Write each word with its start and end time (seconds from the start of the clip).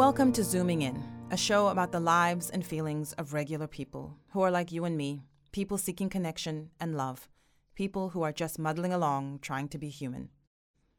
Welcome 0.00 0.32
to 0.32 0.42
Zooming 0.42 0.80
In, 0.80 1.04
a 1.30 1.36
show 1.36 1.68
about 1.68 1.92
the 1.92 2.00
lives 2.00 2.48
and 2.48 2.64
feelings 2.64 3.12
of 3.18 3.34
regular 3.34 3.66
people 3.66 4.16
who 4.30 4.40
are 4.40 4.50
like 4.50 4.72
you 4.72 4.86
and 4.86 4.96
me, 4.96 5.24
people 5.52 5.76
seeking 5.76 6.08
connection 6.08 6.70
and 6.80 6.96
love, 6.96 7.28
people 7.74 8.08
who 8.08 8.22
are 8.22 8.32
just 8.32 8.58
muddling 8.58 8.94
along 8.94 9.40
trying 9.42 9.68
to 9.68 9.76
be 9.76 9.90
human. 9.90 10.30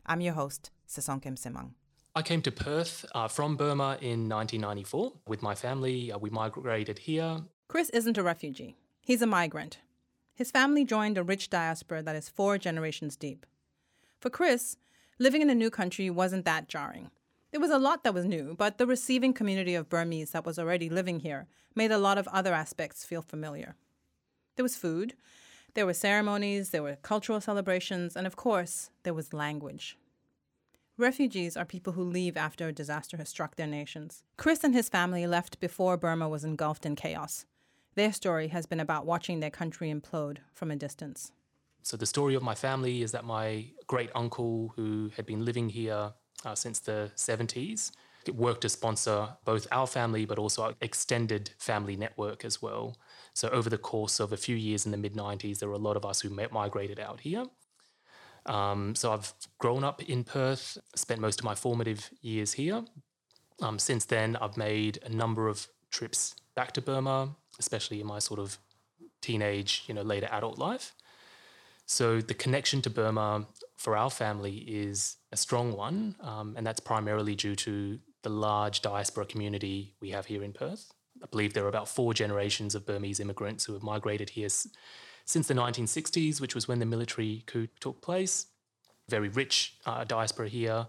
I'm 0.05 0.21
your 0.21 0.35
host, 0.35 0.69
Sisonke 0.87 1.25
Msimang. 1.25 1.71
I 2.15 2.21
came 2.21 2.43
to 2.43 2.51
Perth 2.51 3.03
uh, 3.15 3.27
from 3.27 3.57
Burma 3.57 3.97
in 4.01 4.29
1994 4.29 5.13
with 5.27 5.41
my 5.41 5.55
family. 5.55 6.11
Uh, 6.11 6.19
we 6.19 6.29
migrated 6.29 6.99
here. 6.99 7.39
Chris 7.69 7.89
isn't 7.89 8.19
a 8.19 8.23
refugee, 8.23 8.77
he's 9.01 9.23
a 9.23 9.25
migrant. 9.25 9.79
His 10.35 10.51
family 10.51 10.85
joined 10.85 11.17
a 11.17 11.23
rich 11.23 11.49
diaspora 11.49 12.03
that 12.03 12.15
is 12.15 12.29
four 12.29 12.59
generations 12.59 13.15
deep. 13.15 13.47
For 14.19 14.29
Chris, 14.29 14.77
living 15.17 15.41
in 15.41 15.49
a 15.49 15.55
new 15.55 15.71
country 15.71 16.11
wasn't 16.11 16.45
that 16.45 16.69
jarring. 16.69 17.09
There 17.51 17.59
was 17.59 17.69
a 17.69 17.77
lot 17.77 18.03
that 18.03 18.13
was 18.13 18.23
new, 18.23 18.55
but 18.57 18.77
the 18.77 18.87
receiving 18.87 19.33
community 19.33 19.75
of 19.75 19.89
Burmese 19.89 20.31
that 20.31 20.45
was 20.45 20.57
already 20.57 20.89
living 20.89 21.19
here 21.19 21.47
made 21.75 21.91
a 21.91 21.97
lot 21.97 22.17
of 22.17 22.27
other 22.29 22.53
aspects 22.53 23.03
feel 23.03 23.21
familiar. 23.21 23.75
There 24.55 24.63
was 24.63 24.77
food, 24.77 25.15
there 25.73 25.85
were 25.85 25.93
ceremonies, 25.93 26.69
there 26.69 26.83
were 26.83 26.95
cultural 26.95 27.41
celebrations, 27.41 28.15
and 28.15 28.25
of 28.25 28.37
course, 28.37 28.89
there 29.03 29.13
was 29.13 29.33
language. 29.33 29.97
Refugees 30.97 31.57
are 31.57 31.65
people 31.65 31.93
who 31.93 32.03
leave 32.03 32.37
after 32.37 32.67
a 32.67 32.73
disaster 32.73 33.17
has 33.17 33.27
struck 33.27 33.55
their 33.55 33.67
nations. 33.67 34.23
Chris 34.37 34.63
and 34.63 34.73
his 34.73 34.87
family 34.87 35.27
left 35.27 35.59
before 35.59 35.97
Burma 35.97 36.29
was 36.29 36.45
engulfed 36.45 36.85
in 36.85 36.95
chaos. 36.95 37.45
Their 37.95 38.13
story 38.13 38.47
has 38.49 38.65
been 38.65 38.79
about 38.79 39.05
watching 39.05 39.41
their 39.41 39.49
country 39.49 39.93
implode 39.93 40.37
from 40.53 40.71
a 40.71 40.75
distance. 40.77 41.33
So, 41.83 41.97
the 41.97 42.05
story 42.05 42.35
of 42.35 42.43
my 42.43 42.55
family 42.55 43.01
is 43.01 43.11
that 43.11 43.25
my 43.25 43.65
great 43.87 44.11
uncle, 44.13 44.71
who 44.75 45.11
had 45.15 45.25
been 45.25 45.43
living 45.43 45.67
here 45.67 46.13
uh, 46.45 46.55
since 46.55 46.79
the 46.79 47.11
70s. 47.15 47.91
It 48.25 48.35
worked 48.35 48.61
to 48.61 48.69
sponsor 48.69 49.29
both 49.45 49.67
our 49.71 49.87
family, 49.87 50.25
but 50.25 50.37
also 50.37 50.63
our 50.63 50.73
extended 50.81 51.51
family 51.57 51.95
network 51.95 52.45
as 52.45 52.61
well. 52.61 52.97
So, 53.33 53.49
over 53.49 53.69
the 53.69 53.77
course 53.77 54.19
of 54.19 54.31
a 54.31 54.37
few 54.37 54.55
years 54.55 54.85
in 54.85 54.91
the 54.91 54.97
mid 54.97 55.15
90s, 55.15 55.59
there 55.59 55.69
were 55.69 55.75
a 55.75 55.79
lot 55.79 55.97
of 55.97 56.05
us 56.05 56.21
who 56.21 56.29
migrated 56.29 56.99
out 56.99 57.21
here. 57.21 57.45
Um, 58.45 58.93
so, 58.93 59.11
I've 59.11 59.33
grown 59.57 59.83
up 59.83 60.03
in 60.03 60.23
Perth, 60.23 60.77
spent 60.95 61.19
most 61.19 61.39
of 61.39 61.45
my 61.45 61.55
formative 61.55 62.11
years 62.21 62.53
here. 62.53 62.83
Um, 63.61 63.79
since 63.79 64.05
then, 64.05 64.37
I've 64.39 64.57
made 64.57 64.99
a 65.03 65.09
number 65.09 65.47
of 65.47 65.67
trips 65.89 66.35
back 66.55 66.73
to 66.73 66.81
Burma, 66.81 67.35
especially 67.59 68.01
in 68.01 68.07
my 68.07 68.19
sort 68.19 68.39
of 68.39 68.57
teenage, 69.21 69.83
you 69.87 69.93
know, 69.93 70.01
later 70.01 70.27
adult 70.31 70.59
life. 70.59 70.93
So, 71.87 72.21
the 72.21 72.33
connection 72.35 72.81
to 72.83 72.89
Burma 72.89 73.47
for 73.81 73.97
our 73.97 74.11
family 74.11 74.57
is 74.57 75.17
a 75.31 75.37
strong 75.37 75.75
one, 75.75 76.15
um, 76.21 76.53
and 76.55 76.65
that's 76.67 76.79
primarily 76.79 77.33
due 77.33 77.55
to 77.55 77.97
the 78.21 78.29
large 78.29 78.83
diaspora 78.83 79.25
community 79.25 79.95
we 79.99 80.11
have 80.11 80.27
here 80.27 80.43
in 80.43 80.53
Perth. 80.53 80.91
I 81.23 81.25
believe 81.25 81.55
there 81.55 81.65
are 81.65 81.69
about 81.75 81.89
four 81.89 82.13
generations 82.13 82.75
of 82.75 82.85
Burmese 82.85 83.19
immigrants 83.19 83.65
who 83.65 83.73
have 83.73 83.81
migrated 83.81 84.29
here 84.29 84.49
since 85.25 85.47
the 85.47 85.55
1960s, 85.55 86.39
which 86.39 86.53
was 86.53 86.67
when 86.67 86.77
the 86.77 86.85
military 86.85 87.43
coup 87.47 87.67
took 87.79 88.03
place. 88.03 88.45
Very 89.09 89.29
rich 89.29 89.77
uh, 89.87 90.03
diaspora 90.03 90.47
here. 90.47 90.85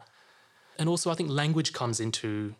And 0.78 0.86
also, 0.86 1.10
I 1.10 1.14
think 1.14 1.30
language 1.30 1.72
comes 1.72 1.98
into 1.98 2.54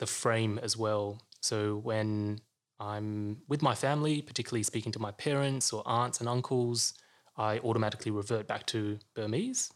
the 0.00 0.06
frame 0.06 0.60
as 0.62 0.76
well. 0.76 1.22
So, 1.40 1.76
when 1.76 2.40
I'm 2.78 3.38
with 3.48 3.62
my 3.62 3.74
family, 3.74 4.20
particularly 4.20 4.64
speaking 4.64 4.92
to 4.92 4.98
my 4.98 5.12
parents 5.12 5.72
or 5.72 5.82
aunts 5.86 6.20
and 6.20 6.28
uncles, 6.28 6.92
I 7.38 7.58
automatically 7.60 8.10
revert 8.10 8.46
back 8.46 8.66
to 8.66 8.98
Burmese. 9.14 9.72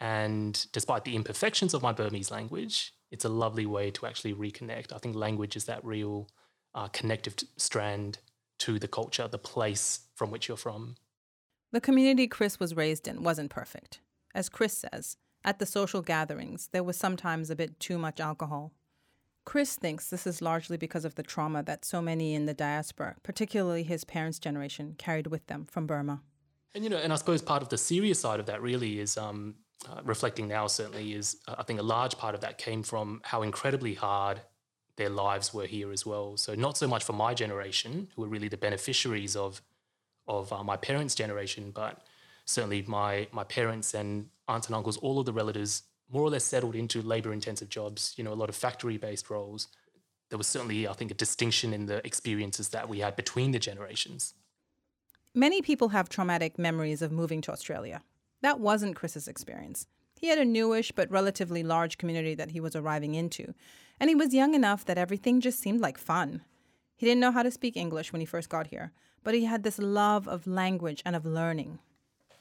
And 0.00 0.66
despite 0.72 1.04
the 1.04 1.14
imperfections 1.14 1.74
of 1.74 1.82
my 1.82 1.92
Burmese 1.92 2.30
language, 2.30 2.94
it's 3.10 3.24
a 3.24 3.28
lovely 3.28 3.66
way 3.66 3.90
to 3.90 4.06
actually 4.06 4.34
reconnect. 4.34 4.92
I 4.92 4.98
think 4.98 5.14
language 5.14 5.56
is 5.56 5.64
that 5.66 5.84
real 5.84 6.28
uh, 6.74 6.88
connective 6.88 7.36
t- 7.36 7.46
strand 7.56 8.18
to 8.60 8.78
the 8.78 8.88
culture, 8.88 9.28
the 9.28 9.38
place 9.38 10.00
from 10.14 10.30
which 10.30 10.48
you're 10.48 10.56
from. 10.56 10.96
The 11.72 11.80
community 11.80 12.26
Chris 12.26 12.58
was 12.58 12.74
raised 12.74 13.06
in 13.06 13.22
wasn't 13.22 13.50
perfect. 13.50 14.00
As 14.34 14.48
Chris 14.48 14.84
says, 14.92 15.16
at 15.44 15.58
the 15.58 15.66
social 15.66 16.02
gatherings, 16.02 16.68
there 16.72 16.84
was 16.84 16.96
sometimes 16.96 17.50
a 17.50 17.56
bit 17.56 17.78
too 17.80 17.98
much 17.98 18.20
alcohol. 18.20 18.72
Chris 19.44 19.76
thinks 19.76 20.08
this 20.08 20.26
is 20.26 20.42
largely 20.42 20.76
because 20.76 21.04
of 21.04 21.14
the 21.14 21.22
trauma 21.22 21.62
that 21.62 21.84
so 21.84 22.02
many 22.02 22.34
in 22.34 22.46
the 22.46 22.54
diaspora, 22.54 23.16
particularly 23.22 23.82
his 23.82 24.04
parents' 24.04 24.38
generation, 24.38 24.94
carried 24.98 25.26
with 25.26 25.46
them 25.46 25.66
from 25.66 25.86
Burma. 25.86 26.22
And 26.74 26.84
you 26.84 26.90
know, 26.90 26.98
and 26.98 27.12
I 27.12 27.16
suppose 27.16 27.42
part 27.42 27.62
of 27.62 27.68
the 27.68 27.78
serious 27.78 28.20
side 28.20 28.38
of 28.38 28.46
that 28.46 28.62
really 28.62 29.00
is 29.00 29.16
um, 29.16 29.56
uh, 29.88 30.00
reflecting 30.04 30.48
now. 30.48 30.66
Certainly, 30.66 31.14
is 31.14 31.36
uh, 31.48 31.56
I 31.58 31.62
think 31.62 31.80
a 31.80 31.82
large 31.82 32.18
part 32.18 32.34
of 32.34 32.40
that 32.42 32.58
came 32.58 32.82
from 32.82 33.20
how 33.24 33.42
incredibly 33.42 33.94
hard 33.94 34.40
their 34.96 35.08
lives 35.08 35.54
were 35.54 35.66
here 35.66 35.90
as 35.92 36.04
well. 36.04 36.36
So 36.36 36.54
not 36.54 36.76
so 36.76 36.86
much 36.86 37.04
for 37.04 37.14
my 37.14 37.32
generation, 37.34 38.08
who 38.14 38.22
were 38.22 38.28
really 38.28 38.48
the 38.48 38.56
beneficiaries 38.56 39.36
of 39.36 39.62
of 40.26 40.52
uh, 40.52 40.62
my 40.62 40.76
parents' 40.76 41.14
generation, 41.14 41.70
but 41.70 42.02
certainly 42.44 42.82
my 42.82 43.26
my 43.32 43.44
parents 43.44 43.94
and 43.94 44.28
aunts 44.46 44.66
and 44.66 44.76
uncles, 44.76 44.96
all 44.98 45.18
of 45.18 45.26
the 45.26 45.32
relatives, 45.32 45.82
more 46.10 46.22
or 46.22 46.30
less 46.30 46.44
settled 46.44 46.74
into 46.74 47.00
labor-intensive 47.02 47.68
jobs. 47.68 48.14
You 48.16 48.24
know, 48.24 48.32
a 48.32 48.40
lot 48.42 48.48
of 48.48 48.56
factory-based 48.56 49.30
roles. 49.30 49.68
There 50.28 50.38
was 50.38 50.46
certainly, 50.46 50.86
I 50.86 50.92
think, 50.92 51.10
a 51.10 51.14
distinction 51.14 51.72
in 51.72 51.86
the 51.86 52.04
experiences 52.06 52.68
that 52.68 52.88
we 52.88 53.00
had 53.00 53.16
between 53.16 53.50
the 53.50 53.58
generations. 53.58 54.34
Many 55.34 55.62
people 55.62 55.88
have 55.88 56.08
traumatic 56.08 56.58
memories 56.58 57.02
of 57.02 57.10
moving 57.10 57.40
to 57.42 57.52
Australia. 57.52 58.02
That 58.42 58.60
wasn't 58.60 58.96
Chris's 58.96 59.28
experience. 59.28 59.86
He 60.18 60.28
had 60.28 60.38
a 60.38 60.44
newish 60.44 60.92
but 60.92 61.10
relatively 61.10 61.62
large 61.62 61.98
community 61.98 62.34
that 62.34 62.50
he 62.50 62.60
was 62.60 62.76
arriving 62.76 63.14
into, 63.14 63.54
and 63.98 64.10
he 64.10 64.14
was 64.14 64.34
young 64.34 64.54
enough 64.54 64.84
that 64.84 64.98
everything 64.98 65.40
just 65.40 65.60
seemed 65.60 65.80
like 65.80 65.98
fun. 65.98 66.42
He 66.96 67.06
didn't 67.06 67.20
know 67.20 67.32
how 67.32 67.42
to 67.42 67.50
speak 67.50 67.76
English 67.76 68.12
when 68.12 68.20
he 68.20 68.26
first 68.26 68.50
got 68.50 68.66
here, 68.66 68.92
but 69.24 69.34
he 69.34 69.44
had 69.44 69.62
this 69.62 69.78
love 69.78 70.28
of 70.28 70.46
language 70.46 71.02
and 71.04 71.16
of 71.16 71.24
learning. 71.24 71.78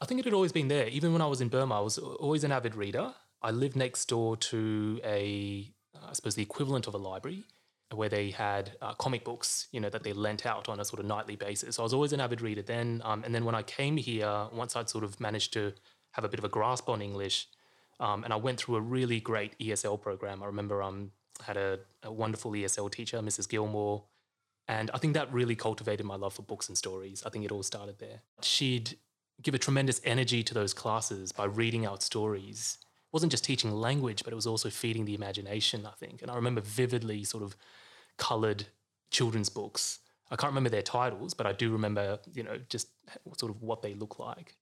I 0.01 0.05
think 0.05 0.19
it 0.19 0.25
had 0.25 0.33
always 0.33 0.51
been 0.51 0.67
there. 0.67 0.87
Even 0.87 1.13
when 1.13 1.21
I 1.21 1.27
was 1.27 1.41
in 1.41 1.49
Burma, 1.49 1.77
I 1.77 1.81
was 1.81 1.97
always 1.97 2.43
an 2.43 2.51
avid 2.51 2.75
reader. 2.75 3.13
I 3.41 3.51
lived 3.51 3.75
next 3.75 4.05
door 4.05 4.35
to 4.37 4.99
a, 5.03 5.71
I 6.01 6.13
suppose, 6.13 6.35
the 6.35 6.41
equivalent 6.41 6.87
of 6.87 6.93
a 6.93 6.97
library 6.97 7.45
where 7.93 8.09
they 8.09 8.29
had 8.29 8.71
uh, 8.81 8.93
comic 8.93 9.23
books, 9.23 9.67
you 9.71 9.79
know, 9.79 9.89
that 9.89 10.03
they 10.03 10.13
lent 10.13 10.45
out 10.45 10.69
on 10.69 10.79
a 10.79 10.85
sort 10.85 10.99
of 10.99 11.05
nightly 11.05 11.35
basis. 11.35 11.75
So 11.75 11.83
I 11.83 11.85
was 11.85 11.93
always 11.93 12.13
an 12.13 12.19
avid 12.19 12.41
reader 12.41 12.61
then. 12.61 13.01
Um, 13.03 13.23
and 13.23 13.33
then 13.33 13.45
when 13.45 13.55
I 13.55 13.63
came 13.63 13.97
here, 13.97 14.47
once 14.53 14.75
I'd 14.75 14.89
sort 14.89 15.03
of 15.03 15.19
managed 15.19 15.53
to 15.53 15.73
have 16.11 16.23
a 16.23 16.29
bit 16.29 16.39
of 16.39 16.45
a 16.45 16.49
grasp 16.49 16.87
on 16.87 17.01
English, 17.01 17.47
um, 17.99 18.23
and 18.23 18.31
I 18.31 18.35
went 18.35 18.59
through 18.59 18.75
a 18.75 18.81
really 18.81 19.19
great 19.19 19.57
ESL 19.59 19.99
program. 19.99 20.41
I 20.43 20.45
remember 20.45 20.81
um, 20.81 21.11
I 21.41 21.45
had 21.45 21.57
a, 21.57 21.79
a 22.03 22.11
wonderful 22.11 22.51
ESL 22.51 22.91
teacher, 22.91 23.19
Mrs. 23.19 23.49
Gilmore, 23.49 24.03
and 24.67 24.91
I 24.93 24.99
think 24.99 25.15
that 25.15 25.33
really 25.33 25.55
cultivated 25.55 26.05
my 26.05 26.15
love 26.15 26.33
for 26.33 26.43
books 26.43 26.69
and 26.69 26.77
stories. 26.77 27.23
I 27.25 27.29
think 27.29 27.43
it 27.43 27.51
all 27.51 27.63
started 27.63 27.97
there. 27.97 28.21
She'd 28.41 28.97
give 29.41 29.53
a 29.53 29.57
tremendous 29.57 29.99
energy 30.03 30.43
to 30.43 30.53
those 30.53 30.73
classes 30.73 31.31
by 31.31 31.45
reading 31.45 31.85
out 31.85 32.03
stories. 32.03 32.77
Wasn't 33.11 33.31
just 33.31 33.43
teaching 33.43 33.71
language, 33.71 34.23
but 34.23 34.33
it 34.33 34.35
was 34.35 34.47
also 34.47 34.69
feeding 34.69 35.05
the 35.05 35.15
imagination, 35.15 35.85
I 35.85 35.91
think. 35.91 36.21
And 36.21 36.29
I 36.29 36.35
remember 36.35 36.61
vividly 36.61 37.23
sort 37.23 37.43
of 37.43 37.55
colored 38.17 38.65
children's 39.09 39.49
books. 39.49 39.99
I 40.31 40.35
can't 40.35 40.51
remember 40.51 40.69
their 40.69 40.83
titles, 40.83 41.33
but 41.33 41.47
I 41.47 41.53
do 41.53 41.71
remember, 41.71 42.19
you 42.33 42.43
know, 42.43 42.59
just 42.69 42.89
sort 43.35 43.51
of 43.51 43.61
what 43.63 43.81
they 43.81 43.95
look 43.95 44.19
like. 44.19 44.55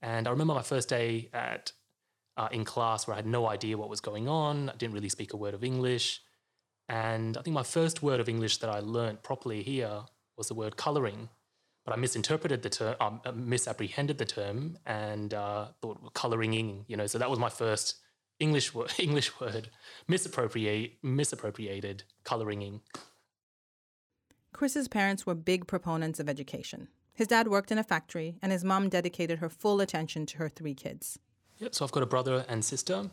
And 0.00 0.26
I 0.26 0.30
remember 0.30 0.54
my 0.54 0.62
first 0.62 0.88
day 0.88 1.28
at 1.32 1.72
uh, 2.36 2.48
in 2.50 2.64
class 2.64 3.06
where 3.06 3.14
I 3.14 3.18
had 3.18 3.26
no 3.26 3.46
idea 3.48 3.78
what 3.78 3.88
was 3.88 4.00
going 4.00 4.28
on. 4.28 4.70
I 4.70 4.76
didn't 4.76 4.94
really 4.94 5.08
speak 5.08 5.32
a 5.32 5.36
word 5.36 5.54
of 5.54 5.62
English. 5.62 6.20
And 6.88 7.36
I 7.36 7.42
think 7.42 7.54
my 7.54 7.62
first 7.62 8.02
word 8.02 8.20
of 8.20 8.28
English 8.28 8.58
that 8.58 8.70
I 8.70 8.80
learned 8.80 9.22
properly 9.22 9.62
here 9.62 10.02
was 10.36 10.48
the 10.48 10.54
word 10.54 10.76
coloring. 10.76 11.28
But 11.84 11.92
I 11.92 11.96
misinterpreted 11.96 12.62
the 12.62 12.70
term, 12.70 12.96
um, 13.00 13.20
uh, 13.26 13.32
misapprehended 13.32 14.18
the 14.18 14.24
term, 14.24 14.78
and 14.86 15.34
uh, 15.34 15.68
thought 15.82 16.14
coloring 16.14 16.54
in. 16.54 16.84
You 16.88 16.96
know, 16.96 17.06
so 17.06 17.18
that 17.18 17.28
was 17.28 17.38
my 17.38 17.50
first 17.50 17.96
English 18.40 18.74
word. 18.74 18.92
English 18.98 19.38
word 19.40 19.70
misappropriate, 20.08 20.98
misappropriated 21.02 22.04
coloring 22.24 22.62
in. 22.62 22.80
Chris's 24.52 24.88
parents 24.88 25.26
were 25.26 25.34
big 25.34 25.66
proponents 25.66 26.20
of 26.20 26.28
education. 26.28 26.88
His 27.12 27.26
dad 27.28 27.48
worked 27.48 27.70
in 27.70 27.78
a 27.78 27.84
factory, 27.84 28.36
and 28.42 28.50
his 28.50 28.64
mom 28.64 28.88
dedicated 28.88 29.38
her 29.38 29.48
full 29.48 29.80
attention 29.80 30.26
to 30.26 30.38
her 30.38 30.48
three 30.48 30.74
kids. 30.74 31.18
Yep. 31.58 31.74
So 31.74 31.84
I've 31.84 31.92
got 31.92 32.02
a 32.02 32.06
brother 32.06 32.44
and 32.48 32.64
sister. 32.64 33.10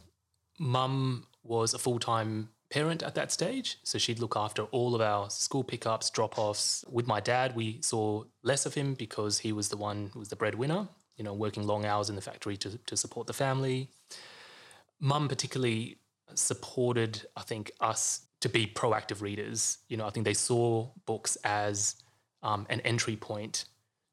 Mum 0.59 1.27
was 1.44 1.73
a 1.73 1.79
full 1.79 2.00
time 2.00 2.50
parent 2.71 3.03
at 3.03 3.13
that 3.15 3.31
stage. 3.31 3.77
So 3.83 4.00
she'd 4.00 4.19
look 4.19 4.35
after 4.35 4.63
all 4.63 4.95
of 4.95 5.01
our 5.01 5.29
school 5.29 5.63
pickups, 5.63 6.09
drop 6.09 6.39
offs. 6.39 6.83
With 6.89 7.06
my 7.06 7.19
dad, 7.19 7.56
we 7.56 7.79
saw 7.81 8.23
less 8.41 8.65
of 8.65 8.73
him 8.73 8.95
because 8.95 9.39
he 9.39 9.51
was 9.51 9.69
the 9.69 9.77
one 9.77 10.09
who 10.13 10.19
was 10.19 10.29
the 10.29 10.35
breadwinner, 10.35 10.88
you 11.18 11.23
know, 11.23 11.33
working 11.33 11.68
long 11.68 11.85
hours 11.85 12.09
in 12.09 12.15
the 12.15 12.21
factory 12.21 12.57
to, 12.57 12.77
to 12.77 12.97
support 12.97 13.27
the 13.27 13.33
family. 13.33 13.89
Mum 15.00 15.27
particularly 15.27 15.97
supported, 16.33 17.25
I 17.35 17.41
think, 17.41 17.71
us 17.81 18.21
to 18.39 18.50
be 18.50 18.65
proactive 18.65 19.21
readers. 19.21 19.79
You 19.89 19.97
know, 19.97 20.07
I 20.07 20.09
think 20.09 20.25
they 20.25 20.33
saw 20.33 20.88
books 21.06 21.35
as 21.44 21.95
um, 22.41 22.65
an 22.69 22.79
entry 22.81 23.18
point 23.18 23.65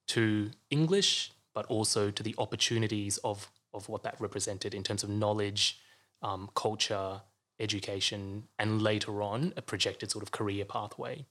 to 0.09 0.51
English, 0.71 1.33
but 1.55 1.65
also 1.67 2.11
to 2.11 2.23
the 2.23 2.35
opportunities 2.39 3.19
of 3.19 3.51
of 3.75 3.89
what 3.89 4.03
that 4.03 4.19
represented 4.19 4.73
in 4.75 4.83
terms 4.83 5.03
of 5.05 5.11
knowledge, 5.11 5.79
um, 6.23 6.49
culture, 6.55 7.21
education 7.61 8.45
and 8.59 8.83
later 8.83 9.23
on 9.23 9.53
a 9.57 9.63
projected 9.63 10.11
sort 10.11 10.23
of 10.23 10.31
career 10.31 10.65
pathway. 10.65 11.25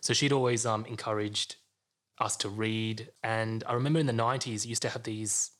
So 0.00 0.12
she'd 0.12 0.32
always 0.32 0.66
um, 0.66 0.84
encouraged 0.86 1.56
us 2.18 2.36
to 2.38 2.48
read. 2.48 3.08
And 3.22 3.64
I 3.66 3.74
remember 3.74 4.00
in 4.00 4.06
the 4.06 4.12
90s, 4.12 4.66
used 4.66 4.82
to 4.82 4.88
have 4.88 5.04
these 5.04 5.52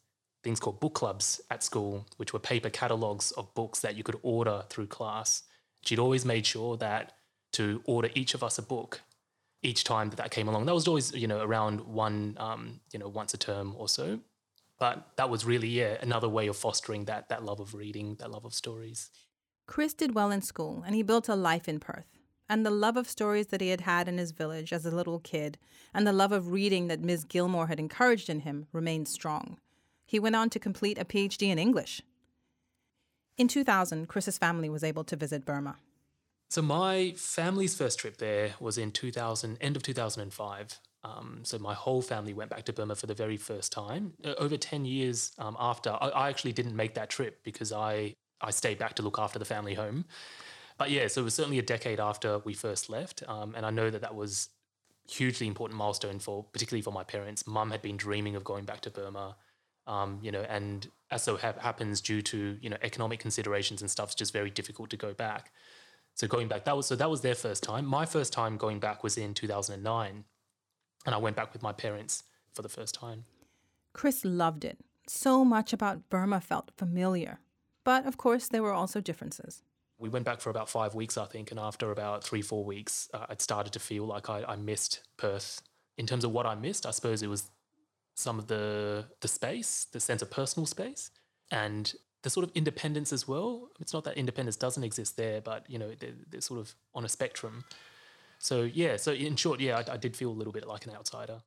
things 0.43 0.59
called 0.59 0.81
book 0.81 0.95
clubs 0.95 1.41
at 1.51 1.63
school, 1.63 2.07
which 2.17 2.33
were 2.33 2.39
paper 2.39 2.71
catalogs 2.71 3.31
of 3.33 3.55
books 3.55 3.81
that 3.81 3.97
you 3.97 4.03
could 4.03 4.19
order 4.23 4.65
through 4.69 4.89
class. 4.89 5.45
She'd 5.83 5.99
always 5.99 6.25
made 6.25 6.47
sure 6.47 6.77
that 6.79 7.13
to 7.53 7.83
order 7.85 8.09
each 8.15 8.35
of 8.35 8.43
us 8.43 8.59
a 8.59 8.63
book 8.63 9.03
each 9.63 9.85
time 9.85 10.11
that 10.11 10.17
that 10.17 10.31
came 10.31 10.49
along. 10.49 10.67
That 10.67 10.75
was 10.75 10.89
always, 10.89 11.13
you 11.13 11.29
know, 11.29 11.41
around 11.41 11.81
one, 11.81 12.37
um, 12.39 12.81
you 12.93 12.99
know, 12.99 13.09
once 13.09 13.33
a 13.33 13.39
term 13.39 13.75
or 13.79 13.89
so. 13.89 14.19
But 14.79 15.11
that 15.17 15.31
was 15.31 15.45
really, 15.45 15.69
yeah, 15.69 15.97
another 16.01 16.29
way 16.29 16.49
of 16.49 16.57
fostering 16.57 17.05
that 17.05 17.29
that 17.29 17.45
love 17.45 17.61
of 17.61 17.73
reading, 17.75 18.17
that 18.19 18.31
love 18.31 18.45
of 18.45 18.55
stories. 18.55 19.11
Chris 19.67 19.95
did 19.95 20.15
well 20.15 20.31
in 20.31 20.43
school, 20.43 20.83
and 20.87 20.95
he 20.95 21.03
built 21.03 21.29
a 21.29 21.35
life 21.35 21.69
in 21.69 21.81
Perth. 21.81 22.07
And 22.49 22.67
the 22.67 22.71
love 22.71 22.97
of 22.97 23.09
stories 23.09 23.47
that 23.49 23.61
he 23.61 23.69
had 23.69 23.83
had 23.83 24.09
in 24.09 24.19
his 24.19 24.33
village 24.33 24.73
as 24.73 24.85
a 24.85 24.91
little 24.91 25.19
kid, 25.19 25.59
and 25.95 26.07
the 26.07 26.13
love 26.13 26.33
of 26.33 26.53
reading 26.53 26.89
that 26.89 27.01
Ms. 27.01 27.25
Gilmore 27.25 27.69
had 27.69 27.79
encouraged 27.79 28.29
in 28.29 28.41
him, 28.41 28.67
remained 28.73 29.09
strong. 29.09 29.59
He 30.05 30.19
went 30.19 30.37
on 30.37 30.51
to 30.51 30.59
complete 30.59 30.99
a 30.99 31.05
PhD 31.05 31.49
in 31.49 31.59
English. 31.59 32.03
In 33.39 33.49
2000, 33.49 34.09
Chris's 34.09 34.37
family 34.37 34.69
was 34.69 34.85
able 34.85 35.05
to 35.05 35.17
visit 35.17 35.45
Burma. 35.47 35.77
So 36.51 36.61
my 36.61 37.15
family's 37.17 37.75
first 37.75 37.99
trip 37.99 38.19
there 38.19 38.55
was 38.61 38.77
in 38.77 38.93
2000, 38.93 39.57
end 39.63 39.75
of 39.75 39.83
2005. 39.83 40.79
Um, 41.05 41.41
so 41.45 41.59
my 41.59 41.73
whole 41.75 42.03
family 42.03 42.35
went 42.35 42.51
back 42.51 42.65
to 42.67 42.73
Burma 42.73 42.95
for 42.95 43.07
the 43.07 43.15
very 43.15 43.39
first 43.39 43.73
time. 43.73 44.13
Uh, 44.23 44.35
over 44.39 44.59
10 44.59 44.85
years 44.85 45.33
um, 45.39 45.57
after, 45.59 45.91
I, 45.91 46.09
I, 46.09 46.29
actually 46.29 46.53
didn't 46.53 46.77
make 46.77 46.95
that 46.95 47.09
trip 47.09 47.43
because 47.43 47.73
I, 47.73 48.15
I 48.43 48.51
stayed 48.51 48.79
back 48.79 48.95
to 48.95 49.03
look 49.03 49.19
after 49.19 49.39
the 49.39 49.45
family 49.45 49.75
home. 49.75 50.05
But 50.79 50.91
yeah, 50.91 51.07
so 51.09 51.21
it 51.21 51.25
was 51.25 51.35
certainly 51.35 51.59
a 51.59 51.63
decade 51.63 52.01
after 52.01 52.39
we 52.39 52.55
first 52.55 52.91
left. 52.91 53.23
Um, 53.29 53.55
and 53.55 53.65
I 53.65 53.71
know 53.71 53.91
that 53.91 54.01
that 54.01 54.15
was 54.15 54.49
hugely 55.09 55.47
important 55.47 55.79
milestone 55.79 56.19
for, 56.19 56.45
particularly 56.45 56.83
for 56.83 56.93
my 56.93 57.05
parents. 57.05 57.47
Mum 57.47 57.71
had 57.71 57.83
been 57.83 57.97
dreaming 57.97 58.37
of 58.37 58.45
going 58.45 58.65
back 58.65 58.81
to 58.83 58.91
Burma. 58.91 59.37
Um, 59.87 60.21
you 60.23 60.31
know, 60.31 60.43
and 60.43 60.89
as 61.11 61.23
so 61.23 61.37
ha- 61.37 61.55
happens 61.59 62.01
due 62.01 62.23
to 62.23 62.57
you 62.61 62.71
know 62.71 62.77
economic 62.83 63.19
considerations 63.19 63.81
and 63.81 63.91
stuff, 63.91 64.11
it's 64.11 64.15
just 64.15 64.33
very 64.33 64.51
difficult 64.51 64.91
to 64.91 64.97
go 64.97 65.13
back. 65.13 65.53
So 66.15 66.29
going 66.29 66.47
back, 66.49 66.65
that 66.65 66.77
was 66.77 66.87
so 66.87 66.95
that 66.97 67.11
was 67.11 67.21
their 67.21 67.35
first 67.35 67.63
time. 67.65 67.85
My 67.85 68.07
first 68.07 68.33
time 68.33 68.57
going 68.57 68.79
back 68.79 69.03
was 69.03 69.19
in 69.19 69.35
2009, 69.35 70.25
and 71.05 71.15
I 71.15 71.19
went 71.19 71.35
back 71.35 71.53
with 71.53 71.63
my 71.63 71.73
parents 71.73 72.23
for 72.55 72.63
the 72.63 72.69
first 72.69 72.95
time. 72.95 73.25
Chris 73.93 74.25
loved 74.25 74.65
it. 74.65 74.79
So 75.09 75.45
much 75.45 75.73
about 75.73 76.09
Burma 76.09 76.41
felt 76.41 76.71
familiar. 76.77 77.41
But 77.85 78.07
of 78.07 78.17
course, 78.17 78.49
there 78.49 78.63
were 78.63 78.73
also 78.73 79.01
differences. 79.01 79.63
We 79.99 80.09
went 80.09 80.25
back 80.25 80.41
for 80.41 80.51
about 80.51 80.69
five 80.69 80.95
weeks, 80.95 81.17
I 81.17 81.27
think, 81.27 81.51
and 81.51 81.61
after 81.61 81.91
about 81.93 82.25
three, 82.25 82.43
four 82.43 82.65
weeks, 82.65 83.09
uh, 83.15 83.27
I'd 83.29 83.41
started 83.41 83.73
to 83.75 83.79
feel 83.79 84.05
like 84.05 84.29
I, 84.29 84.45
I 84.47 84.57
missed 84.57 85.01
Perth. 85.17 85.63
In 85.99 86.07
terms 86.07 86.25
of 86.25 86.33
what 86.33 86.47
I 86.47 86.55
missed, 86.55 86.87
I 86.87 86.91
suppose 86.91 87.23
it 87.23 87.29
was 87.29 87.51
some 88.15 88.39
of 88.39 88.47
the 88.49 89.07
the 89.21 89.29
space, 89.29 89.87
the 89.93 90.01
sense 90.01 90.23
of 90.23 90.31
personal 90.31 90.67
space, 90.67 91.11
and 91.51 91.95
the 92.23 92.31
sort 92.31 92.45
of 92.45 92.53
independence 92.55 93.13
as 93.13 93.29
well. 93.29 93.69
It's 93.81 93.93
not 93.93 94.05
that 94.05 94.17
independence 94.17 94.57
doesn't 94.57 94.83
exist 94.83 95.17
there, 95.17 95.41
but 95.41 95.69
you 95.69 95.79
know 95.79 95.93
they're, 95.99 96.15
they're 96.31 96.41
sort 96.41 96.61
of 96.61 96.75
on 96.95 97.05
a 97.05 97.09
spectrum. 97.09 97.65
So 98.39 98.63
yeah, 98.63 98.97
so 98.97 99.13
in 99.13 99.37
short, 99.37 99.61
yeah, 99.61 99.83
I, 99.87 99.95
I, 99.95 99.97
did 99.97 100.17
feel 100.17 100.31
a 100.31 100.33
little 100.33 100.53
bit 100.53 100.67
like 100.67 100.85
an 100.85 100.93
outsider. 100.93 101.43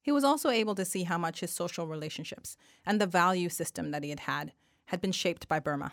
He 0.00 0.12
was 0.12 0.24
also 0.24 0.48
able 0.48 0.74
to 0.76 0.84
see 0.84 1.02
how 1.04 1.18
much 1.18 1.40
his 1.40 1.50
social 1.50 1.86
relationships 1.86 2.56
and 2.86 3.00
the 3.00 3.06
value 3.06 3.48
system 3.48 3.90
that 3.90 4.02
he 4.02 4.10
had 4.10 4.20
had 4.20 4.52
had 4.92 5.00
been 5.00 5.12
shaped 5.12 5.48
by 5.48 5.58
Burma. 5.58 5.92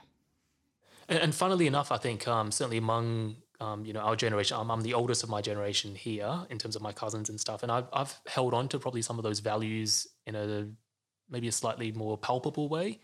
And, 1.07 1.17
and 1.17 1.33
funnily 1.33 1.65
enough, 1.65 1.91
I 1.91 1.97
think 1.97 2.27
um, 2.27 2.51
certainly 2.51 2.77
among 2.77 3.37
um, 3.59 3.83
you 3.83 3.93
know 3.93 4.01
our 4.01 4.15
generation, 4.15 4.55
I'm, 4.59 4.69
I'm, 4.69 4.81
the 4.81 4.93
oldest 4.93 5.23
of 5.23 5.29
my 5.29 5.41
generation 5.41 5.95
here 5.95 6.45
in 6.49 6.59
terms 6.59 6.75
of 6.75 6.81
my 6.81 6.91
cousins 6.91 7.29
and 7.29 7.39
stuff, 7.39 7.63
and 7.63 7.71
I've 7.71 7.87
I've 7.91 8.19
held 8.27 8.53
on 8.53 8.67
to 8.69 8.79
probably 8.79 9.01
some 9.01 9.17
of 9.17 9.23
those 9.23 9.39
values 9.39 10.07
in 10.27 10.35
a 10.35 10.67
maybe 11.29 11.47
a 11.47 11.51
slightly 11.51 11.91
more 11.91 12.17
palpable 12.17 12.69
way 12.69 12.99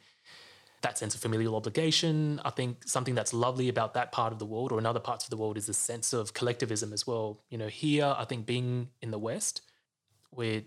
that 0.85 0.99
sense 0.99 1.15
of 1.15 1.21
familial 1.21 1.55
obligation. 1.55 2.39
I 2.45 2.51
think 2.51 2.87
something 2.87 3.15
that's 3.15 3.33
lovely 3.33 3.69
about 3.69 3.95
that 3.95 4.11
part 4.11 4.31
of 4.31 4.37
the 4.37 4.45
world 4.45 4.71
or 4.71 4.77
in 4.77 4.85
other 4.85 4.99
parts 4.99 5.23
of 5.25 5.31
the 5.31 5.37
world 5.37 5.57
is 5.57 5.65
the 5.65 5.73
sense 5.73 6.13
of 6.13 6.35
collectivism 6.35 6.93
as 6.93 7.07
well. 7.07 7.41
You 7.49 7.57
know, 7.57 7.67
here, 7.67 8.13
I 8.15 8.23
think 8.25 8.45
being 8.45 8.89
in 9.01 9.09
the 9.09 9.17
West, 9.17 9.61
we're 10.31 10.61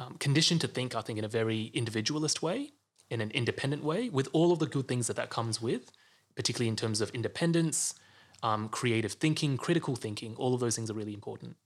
um, 0.00 0.16
conditioned 0.18 0.60
to 0.62 0.68
think, 0.68 0.96
I 0.96 1.02
think, 1.02 1.20
in 1.20 1.24
a 1.24 1.28
very 1.28 1.66
individualist 1.66 2.42
way, 2.42 2.72
in 3.10 3.20
an 3.20 3.30
independent 3.30 3.82
way, 3.82 4.08
with 4.08 4.28
all 4.32 4.52
of 4.52 4.58
the 4.58 4.66
good 4.66 4.86
things 4.88 5.06
that 5.06 5.16
that 5.16 5.30
comes 5.30 5.62
with, 5.62 5.90
particularly 6.36 6.68
in 6.68 6.76
terms 6.76 7.00
of 7.00 7.10
independence, 7.10 7.94
um, 8.42 8.68
creative 8.68 9.12
thinking, 9.12 9.56
critical 9.56 9.96
thinking. 9.96 10.34
All 10.36 10.54
of 10.54 10.60
those 10.60 10.76
things 10.76 10.90
are 10.90 10.94
really 10.94 11.14
important. 11.14 11.56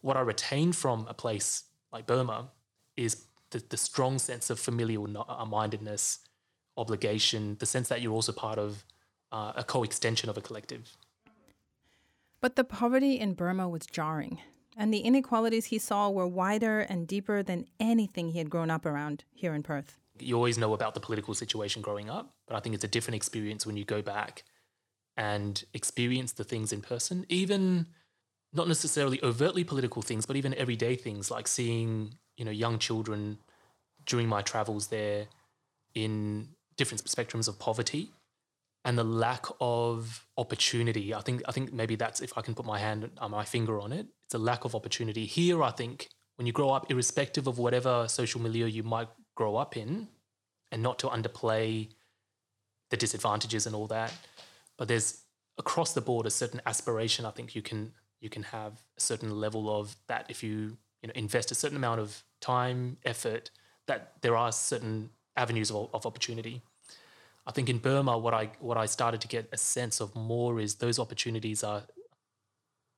What 0.00 0.16
I 0.16 0.20
retain 0.20 0.72
from 0.72 1.06
a 1.08 1.14
place 1.14 1.64
like 1.92 2.06
Burma 2.06 2.50
is 2.96 3.26
the, 3.50 3.62
the 3.68 3.76
strong 3.76 4.18
sense 4.18 4.50
of 4.50 4.58
familial 4.58 5.06
mindedness 5.46 6.20
obligation, 6.76 7.56
the 7.58 7.66
sense 7.66 7.88
that 7.88 8.00
you're 8.00 8.12
also 8.12 8.32
part 8.32 8.58
of 8.58 8.84
uh, 9.32 9.52
a 9.56 9.64
co-extension 9.64 10.28
of 10.28 10.36
a 10.36 10.40
collective. 10.40 10.96
But 12.40 12.56
the 12.56 12.64
poverty 12.64 13.18
in 13.18 13.34
Burma 13.34 13.68
was 13.68 13.86
jarring, 13.86 14.40
and 14.76 14.92
the 14.92 15.00
inequalities 15.00 15.66
he 15.66 15.78
saw 15.78 16.10
were 16.10 16.26
wider 16.26 16.80
and 16.80 17.06
deeper 17.08 17.42
than 17.42 17.66
anything 17.80 18.30
he 18.30 18.38
had 18.38 18.50
grown 18.50 18.70
up 18.70 18.84
around 18.84 19.24
here 19.32 19.54
in 19.54 19.62
Perth. 19.62 19.98
You 20.18 20.36
always 20.36 20.58
know 20.58 20.74
about 20.74 20.94
the 20.94 21.00
political 21.00 21.34
situation 21.34 21.82
growing 21.82 22.10
up, 22.10 22.34
but 22.46 22.56
I 22.56 22.60
think 22.60 22.74
it's 22.74 22.84
a 22.84 22.88
different 22.88 23.16
experience 23.16 23.66
when 23.66 23.76
you 23.76 23.84
go 23.84 24.02
back 24.02 24.44
and 25.16 25.64
experience 25.72 26.32
the 26.32 26.44
things 26.44 26.72
in 26.72 26.82
person, 26.82 27.24
even 27.28 27.86
not 28.52 28.68
necessarily 28.68 29.20
overtly 29.22 29.64
political 29.64 30.02
things, 30.02 30.26
but 30.26 30.36
even 30.36 30.54
everyday 30.54 30.96
things 30.96 31.30
like 31.30 31.48
seeing, 31.48 32.14
you 32.36 32.44
know, 32.44 32.50
young 32.50 32.78
children 32.78 33.38
during 34.04 34.28
my 34.28 34.42
travels 34.42 34.88
there 34.88 35.26
in 35.94 36.48
different 36.76 37.02
spectrums 37.04 37.48
of 37.48 37.58
poverty 37.58 38.12
and 38.84 38.96
the 38.96 39.04
lack 39.04 39.46
of 39.60 40.26
opportunity. 40.36 41.12
I 41.12 41.20
think 41.20 41.42
I 41.48 41.52
think 41.52 41.72
maybe 41.72 41.96
that's 41.96 42.20
if 42.20 42.36
I 42.38 42.42
can 42.42 42.54
put 42.54 42.64
my 42.64 42.78
hand 42.78 43.10
uh, 43.18 43.28
my 43.28 43.44
finger 43.44 43.80
on 43.80 43.92
it. 43.92 44.06
It's 44.26 44.34
a 44.34 44.38
lack 44.38 44.64
of 44.64 44.74
opportunity. 44.74 45.26
Here 45.26 45.62
I 45.62 45.70
think 45.70 46.08
when 46.36 46.46
you 46.46 46.52
grow 46.52 46.70
up, 46.70 46.90
irrespective 46.90 47.46
of 47.46 47.58
whatever 47.58 48.06
social 48.08 48.40
milieu 48.40 48.66
you 48.66 48.82
might 48.82 49.08
grow 49.36 49.54
up 49.54 49.76
in, 49.76 50.08
and 50.72 50.82
not 50.82 50.98
to 50.98 51.06
underplay 51.06 51.88
the 52.90 52.96
disadvantages 52.96 53.66
and 53.66 53.76
all 53.76 53.86
that, 53.86 54.12
but 54.76 54.88
there's 54.88 55.22
across 55.58 55.94
the 55.94 56.00
board 56.00 56.26
a 56.26 56.30
certain 56.30 56.60
aspiration 56.66 57.24
I 57.24 57.30
think 57.30 57.54
you 57.54 57.62
can 57.62 57.92
you 58.20 58.28
can 58.28 58.42
have 58.42 58.72
a 58.96 59.00
certain 59.00 59.30
level 59.40 59.64
of 59.80 59.96
that. 60.08 60.26
If 60.28 60.42
you 60.42 60.76
you 61.02 61.08
know 61.08 61.12
invest 61.14 61.50
a 61.50 61.54
certain 61.54 61.76
amount 61.76 62.00
of 62.00 62.22
time, 62.40 62.96
effort, 63.04 63.50
that 63.86 64.12
there 64.22 64.36
are 64.36 64.50
certain 64.52 65.10
avenues 65.36 65.70
of, 65.70 65.90
of 65.94 66.06
opportunity. 66.06 66.62
I 67.46 67.52
think 67.52 67.68
in 67.68 67.78
Burma, 67.78 68.18
what 68.18 68.34
I 68.34 68.50
what 68.58 68.76
I 68.76 68.86
started 68.86 69.20
to 69.20 69.28
get 69.28 69.48
a 69.52 69.56
sense 69.56 70.00
of 70.00 70.14
more 70.16 70.60
is 70.60 70.76
those 70.76 70.98
opportunities 70.98 71.62
are 71.62 71.82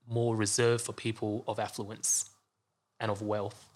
more 0.08 0.34
reserved 0.34 0.84
for 0.84 0.92
people 0.92 1.44
of 1.46 1.58
affluence 1.58 2.30
and 2.98 3.10
of 3.10 3.20
wealth, 3.22 3.68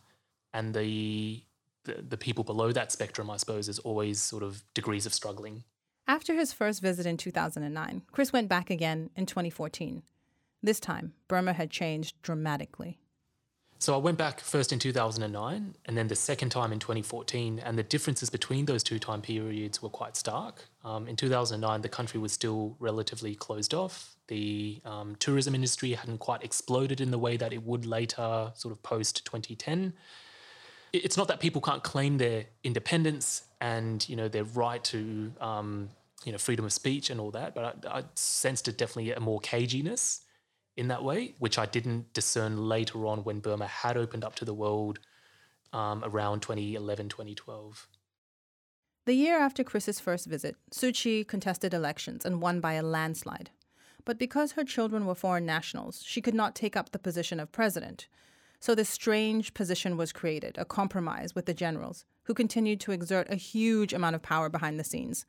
and 0.54 0.74
the, 0.74 1.42
the 1.84 2.02
the 2.06 2.16
people 2.16 2.44
below 2.44 2.72
that 2.72 2.92
spectrum, 2.92 3.30
I 3.30 3.36
suppose, 3.36 3.68
is 3.68 3.78
always 3.80 4.20
sort 4.22 4.42
of 4.42 4.62
degrees 4.74 5.06
of 5.06 5.14
struggling. 5.14 5.64
After 6.06 6.34
his 6.34 6.52
first 6.52 6.82
visit 6.82 7.06
in 7.06 7.16
2009, 7.16 8.02
Chris 8.10 8.32
went 8.32 8.48
back 8.48 8.70
again 8.70 9.10
in 9.16 9.26
2014. 9.26 10.02
This 10.62 10.80
time, 10.80 11.14
Burma 11.28 11.52
had 11.52 11.70
changed 11.70 12.20
dramatically. 12.22 12.98
So 13.82 13.94
I 13.94 13.96
went 13.96 14.16
back 14.16 14.38
first 14.38 14.72
in 14.72 14.78
2009 14.78 15.74
and 15.86 15.98
then 15.98 16.06
the 16.06 16.14
second 16.14 16.50
time 16.50 16.72
in 16.72 16.78
2014, 16.78 17.58
and 17.58 17.76
the 17.76 17.82
differences 17.82 18.30
between 18.30 18.64
those 18.64 18.84
two 18.84 19.00
time 19.00 19.20
periods 19.20 19.82
were 19.82 19.88
quite 19.88 20.16
stark. 20.16 20.64
Um, 20.84 21.08
in 21.08 21.16
2009, 21.16 21.80
the 21.80 21.88
country 21.88 22.20
was 22.20 22.30
still 22.32 22.76
relatively 22.78 23.34
closed 23.34 23.74
off. 23.74 24.14
The 24.28 24.80
um, 24.84 25.16
tourism 25.16 25.56
industry 25.56 25.94
hadn't 25.94 26.18
quite 26.18 26.44
exploded 26.44 27.00
in 27.00 27.10
the 27.10 27.18
way 27.18 27.36
that 27.36 27.52
it 27.52 27.64
would 27.64 27.84
later, 27.84 28.52
sort 28.54 28.70
of 28.70 28.80
post 28.84 29.24
2010. 29.24 29.94
It's 30.92 31.16
not 31.16 31.28
that 31.28 31.40
people 31.40 31.60
can't 31.60 31.82
claim 31.82 32.18
their 32.18 32.46
independence 32.64 33.44
and 33.60 34.06
you 34.08 34.16
know 34.16 34.28
their 34.28 34.44
right 34.44 34.82
to 34.84 35.32
um, 35.40 35.88
you 36.24 36.32
know 36.32 36.38
freedom 36.38 36.64
of 36.64 36.72
speech 36.72 37.10
and 37.10 37.20
all 37.20 37.30
that, 37.30 37.54
but 37.54 37.86
I, 37.86 37.98
I 37.98 38.04
sensed 38.14 38.68
a 38.68 38.72
definitely 38.72 39.12
a 39.12 39.20
more 39.20 39.40
caginess 39.40 40.20
in 40.76 40.88
that 40.88 41.04
way, 41.04 41.34
which 41.38 41.58
I 41.58 41.66
didn't 41.66 42.12
discern 42.12 42.68
later 42.68 43.06
on 43.06 43.24
when 43.24 43.40
Burma 43.40 43.66
had 43.66 43.96
opened 43.96 44.24
up 44.24 44.34
to 44.36 44.44
the 44.44 44.54
world 44.54 44.98
um, 45.72 46.02
around 46.04 46.40
2011, 46.40 47.08
2012. 47.08 47.86
The 49.04 49.14
year 49.14 49.38
after 49.38 49.64
Chris's 49.64 50.00
first 50.00 50.26
visit, 50.26 50.56
Suu 50.70 50.94
Kyi 50.94 51.24
contested 51.24 51.74
elections 51.74 52.24
and 52.24 52.40
won 52.40 52.60
by 52.60 52.74
a 52.74 52.82
landslide. 52.82 53.50
But 54.04 54.18
because 54.18 54.52
her 54.52 54.64
children 54.64 55.06
were 55.06 55.14
foreign 55.14 55.46
nationals, 55.46 56.02
she 56.04 56.20
could 56.20 56.34
not 56.34 56.54
take 56.54 56.76
up 56.76 56.90
the 56.90 56.98
position 56.98 57.40
of 57.40 57.52
president. 57.52 58.06
So 58.62 58.76
this 58.76 58.88
strange 58.88 59.54
position 59.54 59.96
was 59.96 60.12
created, 60.12 60.56
a 60.56 60.64
compromise 60.64 61.34
with 61.34 61.46
the 61.46 61.52
generals, 61.52 62.04
who 62.26 62.32
continued 62.32 62.78
to 62.82 62.92
exert 62.92 63.28
a 63.28 63.34
huge 63.34 63.92
amount 63.92 64.14
of 64.14 64.22
power 64.22 64.48
behind 64.48 64.78
the 64.78 64.84
scenes. 64.84 65.26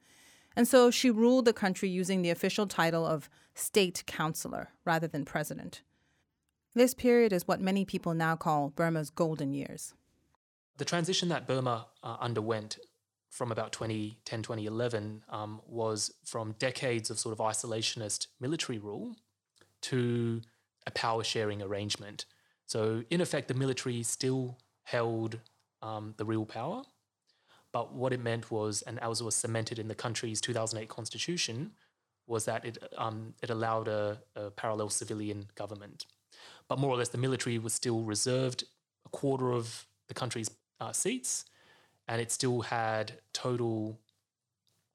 And 0.55 0.67
so 0.67 0.91
she 0.91 1.09
ruled 1.09 1.45
the 1.45 1.51
country 1.51 1.89
using 1.89 2.21
the 2.21 2.29
official 2.29 2.67
title 2.67 3.07
of 3.07 3.31
state 3.55 4.03
counselor 4.05 4.69
rather 4.85 5.07
than 5.07 5.25
president. 5.25 5.81
This 6.75 6.93
period 6.93 7.33
is 7.33 7.47
what 7.47 7.59
many 7.59 7.85
people 7.85 8.13
now 8.13 8.35
call 8.35 8.69
Burma's 8.69 9.09
golden 9.09 9.55
years. 9.55 9.95
The 10.77 10.85
transition 10.85 11.29
that 11.29 11.47
Burma 11.47 11.87
uh, 12.03 12.17
underwent 12.19 12.77
from 13.31 13.51
about 13.51 13.71
2010, 13.71 14.43
2011 14.43 15.23
um, 15.29 15.59
was 15.65 16.13
from 16.23 16.51
decades 16.59 17.09
of 17.09 17.17
sort 17.17 17.33
of 17.33 17.39
isolationist 17.39 18.27
military 18.39 18.77
rule 18.77 19.15
to 19.81 20.41
a 20.85 20.91
power 20.91 21.23
sharing 21.23 21.63
arrangement. 21.63 22.25
So, 22.73 23.03
in 23.11 23.21
effect, 23.21 23.49
the 23.49 23.53
military 23.53 24.01
still 24.01 24.57
held 24.81 25.37
um, 25.83 26.15
the 26.17 26.25
real 26.25 26.43
power. 26.43 26.81
But 27.71 27.93
what 27.93 28.11
it 28.13 28.19
meant 28.19 28.49
was, 28.49 28.81
and 28.81 28.99
as 28.99 29.21
was 29.21 29.35
cemented 29.35 29.77
in 29.77 29.89
the 29.89 29.93
country's 29.93 30.41
2008 30.41 30.89
constitution, 30.89 31.73
was 32.25 32.45
that 32.45 32.65
it, 32.65 32.79
um, 32.97 33.35
it 33.43 33.51
allowed 33.51 33.87
a, 33.87 34.17
a 34.35 34.49
parallel 34.49 34.89
civilian 34.89 35.45
government. 35.53 36.07
But 36.67 36.79
more 36.79 36.89
or 36.89 36.97
less, 36.97 37.09
the 37.09 37.19
military 37.19 37.59
was 37.59 37.75
still 37.75 38.01
reserved 38.01 38.63
a 39.05 39.09
quarter 39.09 39.51
of 39.51 39.85
the 40.07 40.15
country's 40.15 40.49
uh, 40.79 40.93
seats, 40.93 41.45
and 42.07 42.19
it 42.19 42.31
still 42.31 42.61
had 42.61 43.19
total 43.33 43.99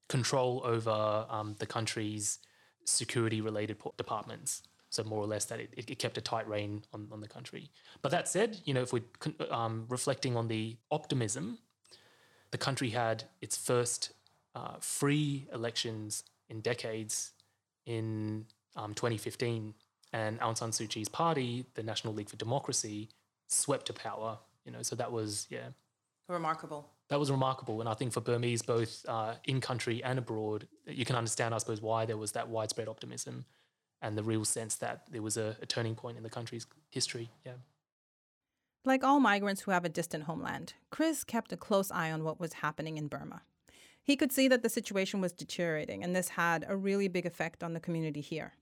control 0.08 0.62
over 0.64 1.26
um, 1.30 1.54
the 1.60 1.66
country's 1.66 2.40
security 2.84 3.40
related 3.40 3.76
departments. 3.96 4.64
So 4.90 5.04
more 5.04 5.20
or 5.20 5.26
less 5.26 5.44
that 5.46 5.60
it, 5.60 5.74
it 5.76 5.98
kept 5.98 6.16
a 6.16 6.20
tight 6.20 6.48
rein 6.48 6.82
on, 6.94 7.08
on 7.12 7.20
the 7.20 7.28
country. 7.28 7.70
But 8.00 8.10
that 8.12 8.26
said, 8.26 8.58
you 8.64 8.72
know, 8.72 8.82
if 8.82 8.92
we're 8.92 9.02
um, 9.50 9.84
reflecting 9.88 10.34
on 10.36 10.48
the 10.48 10.76
optimism, 10.90 11.58
the 12.50 12.58
country 12.58 12.90
had 12.90 13.24
its 13.40 13.56
first 13.56 14.12
uh, 14.54 14.76
free 14.80 15.46
elections 15.52 16.24
in 16.48 16.60
decades 16.60 17.32
in 17.86 18.46
um, 18.76 18.94
2015, 18.94 19.74
and 20.12 20.40
Aung 20.40 20.56
San 20.56 20.70
Suu 20.70 20.88
Kyi's 20.88 21.08
party, 21.08 21.66
the 21.74 21.82
National 21.82 22.14
League 22.14 22.30
for 22.30 22.36
Democracy, 22.36 23.08
swept 23.48 23.86
to 23.86 23.92
power. 23.92 24.38
You 24.64 24.72
know, 24.72 24.82
so 24.82 24.96
that 24.96 25.12
was 25.12 25.46
yeah, 25.50 25.68
remarkable. 26.28 26.88
That 27.08 27.18
was 27.18 27.30
remarkable, 27.30 27.80
and 27.80 27.88
I 27.88 27.94
think 27.94 28.12
for 28.12 28.20
Burmese, 28.20 28.62
both 28.62 29.04
uh, 29.08 29.34
in 29.44 29.60
country 29.60 30.02
and 30.04 30.18
abroad, 30.18 30.68
you 30.86 31.06
can 31.06 31.16
understand, 31.16 31.54
I 31.54 31.58
suppose, 31.58 31.80
why 31.80 32.04
there 32.04 32.18
was 32.18 32.32
that 32.32 32.48
widespread 32.48 32.88
optimism 32.88 33.46
and 34.00 34.16
the 34.16 34.22
real 34.22 34.44
sense 34.44 34.76
that 34.76 35.02
there 35.10 35.22
was 35.22 35.36
a, 35.36 35.56
a 35.60 35.66
turning 35.66 35.94
point 35.94 36.16
in 36.16 36.22
the 36.22 36.30
country's 36.30 36.66
history. 36.90 37.30
Yeah. 37.44 37.52
Like 38.84 39.04
all 39.04 39.20
migrants 39.20 39.62
who 39.62 39.70
have 39.72 39.84
a 39.84 39.88
distant 39.88 40.24
homeland, 40.24 40.74
Chris 40.90 41.24
kept 41.24 41.52
a 41.52 41.56
close 41.56 41.90
eye 41.90 42.10
on 42.10 42.24
what 42.24 42.40
was 42.40 42.54
happening 42.54 42.96
in 42.96 43.08
Burma. 43.08 43.42
He 44.02 44.16
could 44.16 44.32
see 44.32 44.48
that 44.48 44.62
the 44.62 44.70
situation 44.70 45.20
was 45.20 45.32
deteriorating, 45.32 46.02
and 46.02 46.16
this 46.16 46.30
had 46.30 46.64
a 46.66 46.76
really 46.76 47.08
big 47.08 47.26
effect 47.26 47.62
on 47.62 47.74
the 47.74 47.80
community 47.80 48.22
here. 48.22 48.54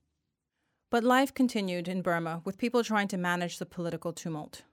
But 0.89 1.03
life 1.03 1.33
continued 1.33 1.87
in 1.87 2.01
Burma 2.01 2.41
with 2.43 2.57
people 2.57 2.83
trying 2.83 3.07
to 3.09 3.17
manage 3.17 3.57
the 3.57 3.65
political 3.65 4.11
tumult. 4.11 4.63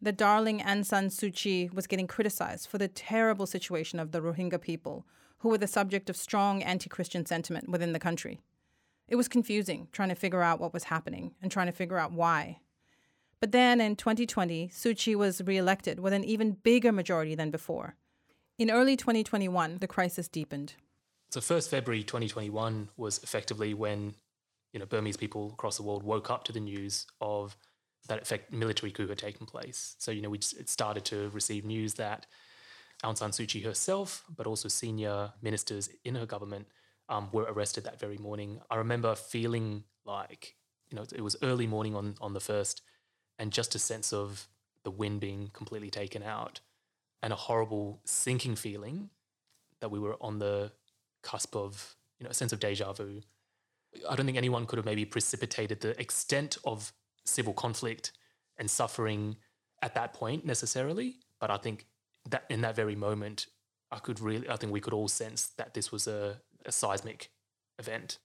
The 0.00 0.12
darling 0.12 0.60
Aung 0.60 0.84
San 0.84 1.08
Suu 1.08 1.32
Kyi 1.32 1.70
was 1.72 1.86
getting 1.86 2.06
criticized 2.06 2.68
for 2.68 2.78
the 2.78 2.88
terrible 2.88 3.46
situation 3.46 4.00
of 4.00 4.10
the 4.10 4.20
Rohingya 4.20 4.60
people, 4.60 5.06
who 5.38 5.48
were 5.48 5.58
the 5.58 5.66
subject 5.66 6.10
of 6.10 6.16
strong 6.16 6.62
anti 6.62 6.88
Christian 6.88 7.24
sentiment 7.24 7.68
within 7.68 7.92
the 7.92 7.98
country. 7.98 8.40
It 9.14 9.16
was 9.16 9.28
confusing 9.28 9.86
trying 9.92 10.08
to 10.08 10.16
figure 10.16 10.42
out 10.42 10.58
what 10.58 10.74
was 10.74 10.82
happening 10.82 11.36
and 11.40 11.48
trying 11.48 11.66
to 11.66 11.72
figure 11.72 11.98
out 11.98 12.10
why. 12.10 12.58
But 13.38 13.52
then 13.52 13.80
in 13.80 13.94
2020, 13.94 14.70
Suu 14.70 14.98
Kyi 14.98 15.14
was 15.14 15.40
reelected 15.40 16.00
with 16.00 16.12
an 16.12 16.24
even 16.24 16.56
bigger 16.64 16.90
majority 16.90 17.36
than 17.36 17.52
before. 17.52 17.94
In 18.58 18.72
early 18.72 18.96
2021, 18.96 19.78
the 19.78 19.86
crisis 19.86 20.26
deepened. 20.26 20.74
So 21.30 21.38
1st 21.38 21.68
February 21.68 22.02
2021 22.02 22.88
was 22.96 23.22
effectively 23.22 23.72
when 23.72 24.16
you 24.72 24.80
know 24.80 24.86
Burmese 24.86 25.16
people 25.16 25.52
across 25.52 25.76
the 25.76 25.84
world 25.84 26.02
woke 26.02 26.28
up 26.28 26.42
to 26.46 26.52
the 26.52 26.58
news 26.58 27.06
of 27.20 27.56
that 28.08 28.20
effect 28.20 28.52
military 28.52 28.90
coup 28.90 29.06
had 29.06 29.18
taken 29.18 29.46
place. 29.46 29.94
So 30.00 30.10
you 30.10 30.22
know 30.22 30.30
we 30.30 30.38
just, 30.38 30.68
started 30.68 31.04
to 31.04 31.28
receive 31.28 31.64
news 31.64 31.94
that 31.94 32.26
Aung 33.04 33.16
San 33.16 33.30
Suu 33.30 33.46
Kyi 33.46 33.62
herself, 33.62 34.24
but 34.36 34.48
also 34.48 34.66
senior 34.66 35.34
ministers 35.40 35.88
in 36.02 36.16
her 36.16 36.26
government 36.26 36.66
um, 37.14 37.28
were 37.32 37.44
arrested 37.44 37.84
that 37.84 38.00
very 38.00 38.18
morning. 38.18 38.60
I 38.68 38.76
remember 38.76 39.14
feeling 39.14 39.84
like, 40.04 40.56
you 40.90 40.96
know, 40.96 41.04
it 41.14 41.20
was 41.20 41.36
early 41.42 41.66
morning 41.66 41.94
on, 41.94 42.16
on 42.20 42.34
the 42.34 42.40
first, 42.40 42.82
and 43.38 43.52
just 43.52 43.74
a 43.74 43.78
sense 43.78 44.12
of 44.12 44.48
the 44.82 44.90
wind 44.90 45.20
being 45.20 45.50
completely 45.52 45.90
taken 45.90 46.22
out 46.22 46.60
and 47.22 47.32
a 47.32 47.36
horrible 47.36 48.00
sinking 48.04 48.56
feeling 48.56 49.10
that 49.80 49.90
we 49.90 50.00
were 50.00 50.16
on 50.20 50.40
the 50.40 50.72
cusp 51.22 51.54
of, 51.54 51.94
you 52.18 52.24
know, 52.24 52.30
a 52.30 52.34
sense 52.34 52.52
of 52.52 52.58
deja 52.58 52.92
vu. 52.92 53.20
I 54.10 54.16
don't 54.16 54.26
think 54.26 54.38
anyone 54.38 54.66
could 54.66 54.78
have 54.78 54.84
maybe 54.84 55.04
precipitated 55.04 55.80
the 55.80 55.98
extent 56.00 56.58
of 56.64 56.92
civil 57.24 57.54
conflict 57.54 58.10
and 58.58 58.68
suffering 58.68 59.36
at 59.82 59.94
that 59.94 60.14
point 60.14 60.44
necessarily, 60.44 61.18
but 61.40 61.50
I 61.50 61.58
think 61.58 61.86
that 62.28 62.44
in 62.50 62.62
that 62.62 62.74
very 62.74 62.96
moment, 62.96 63.46
I 63.92 63.98
could 63.98 64.18
really, 64.18 64.48
I 64.48 64.56
think 64.56 64.72
we 64.72 64.80
could 64.80 64.92
all 64.92 65.08
sense 65.08 65.46
that 65.58 65.74
this 65.74 65.92
was 65.92 66.08
a, 66.08 66.40
a 66.66 66.72
seismic 66.72 67.30
event. 67.78 68.18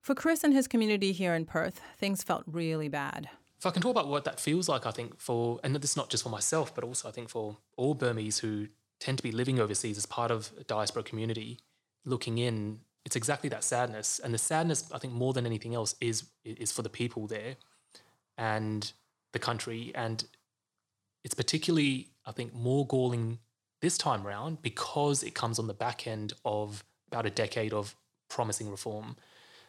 For 0.00 0.14
Chris 0.14 0.44
and 0.44 0.54
his 0.54 0.68
community 0.68 1.12
here 1.12 1.34
in 1.34 1.46
Perth, 1.46 1.80
things 1.98 2.22
felt 2.22 2.44
really 2.46 2.88
bad. 2.88 3.28
If 3.58 3.66
I 3.66 3.70
can 3.70 3.82
talk 3.82 3.90
about 3.90 4.08
what 4.08 4.24
that 4.24 4.38
feels 4.38 4.68
like, 4.68 4.86
I 4.86 4.90
think 4.90 5.18
for, 5.18 5.58
and 5.64 5.74
this 5.74 5.92
is 5.92 5.96
not 5.96 6.10
just 6.10 6.22
for 6.22 6.28
myself, 6.28 6.74
but 6.74 6.84
also 6.84 7.08
I 7.08 7.10
think 7.10 7.28
for 7.28 7.56
all 7.76 7.94
Burmese 7.94 8.38
who 8.38 8.68
tend 9.00 9.18
to 9.18 9.22
be 9.22 9.32
living 9.32 9.58
overseas 9.58 9.96
as 9.96 10.06
part 10.06 10.30
of 10.30 10.52
a 10.58 10.64
diaspora 10.64 11.02
community, 11.02 11.58
looking 12.04 12.38
in, 12.38 12.80
it's 13.04 13.16
exactly 13.16 13.48
that 13.50 13.64
sadness. 13.64 14.20
And 14.22 14.34
the 14.34 14.38
sadness, 14.38 14.90
I 14.92 14.98
think, 14.98 15.12
more 15.12 15.32
than 15.32 15.46
anything 15.46 15.74
else, 15.74 15.94
is 16.00 16.24
is 16.44 16.72
for 16.72 16.82
the 16.82 16.88
people 16.88 17.26
there 17.26 17.56
and 18.36 18.92
the 19.32 19.38
country. 19.38 19.92
And 19.94 20.24
it's 21.24 21.34
particularly, 21.34 22.10
I 22.24 22.32
think, 22.32 22.54
more 22.54 22.86
galling 22.86 23.38
this 23.80 23.98
time 23.98 24.26
round 24.26 24.62
because 24.62 25.22
it 25.22 25.34
comes 25.34 25.58
on 25.58 25.66
the 25.66 25.74
back 25.74 26.06
end 26.06 26.32
of 26.44 26.84
about 27.08 27.26
a 27.26 27.30
decade 27.30 27.72
of 27.72 27.94
promising 28.28 28.70
reform. 28.70 29.16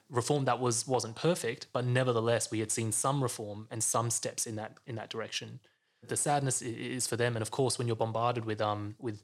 Reform 0.10 0.46
that 0.46 0.60
was 0.60 0.88
wasn't 0.88 1.16
perfect, 1.16 1.68
but 1.74 1.86
nevertheless 1.86 2.50
we 2.50 2.60
had 2.60 2.72
seen 2.72 2.92
some 2.92 3.22
reform 3.22 3.68
and 3.70 3.84
some 3.84 4.10
steps 4.10 4.48
in 4.48 4.56
that 4.56 4.78
in 4.86 4.96
that 4.96 5.10
direction. 5.10 5.60
The 6.08 6.16
sadness 6.16 6.62
is 6.62 7.08
for 7.08 7.18
them, 7.18 7.36
and 7.36 7.42
of 7.42 7.52
course, 7.52 7.78
when 7.78 7.88
you're 7.88 7.96
bombarded 7.96 8.46
with 8.46 8.62
um 8.62 8.96
with 9.00 9.22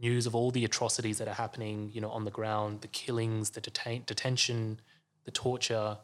news 0.00 0.26
of 0.26 0.34
all 0.34 0.50
the 0.50 0.64
atrocities 0.64 1.18
that 1.18 1.28
are 1.28 1.34
happening, 1.34 1.90
you 1.94 2.00
know, 2.00 2.10
on 2.10 2.24
the 2.24 2.30
ground, 2.30 2.80
the 2.80 2.88
killings, 2.88 3.50
the 3.50 3.60
detain- 3.60 4.02
detention, 4.06 4.80
the 5.24 5.30
torture, 5.30 5.98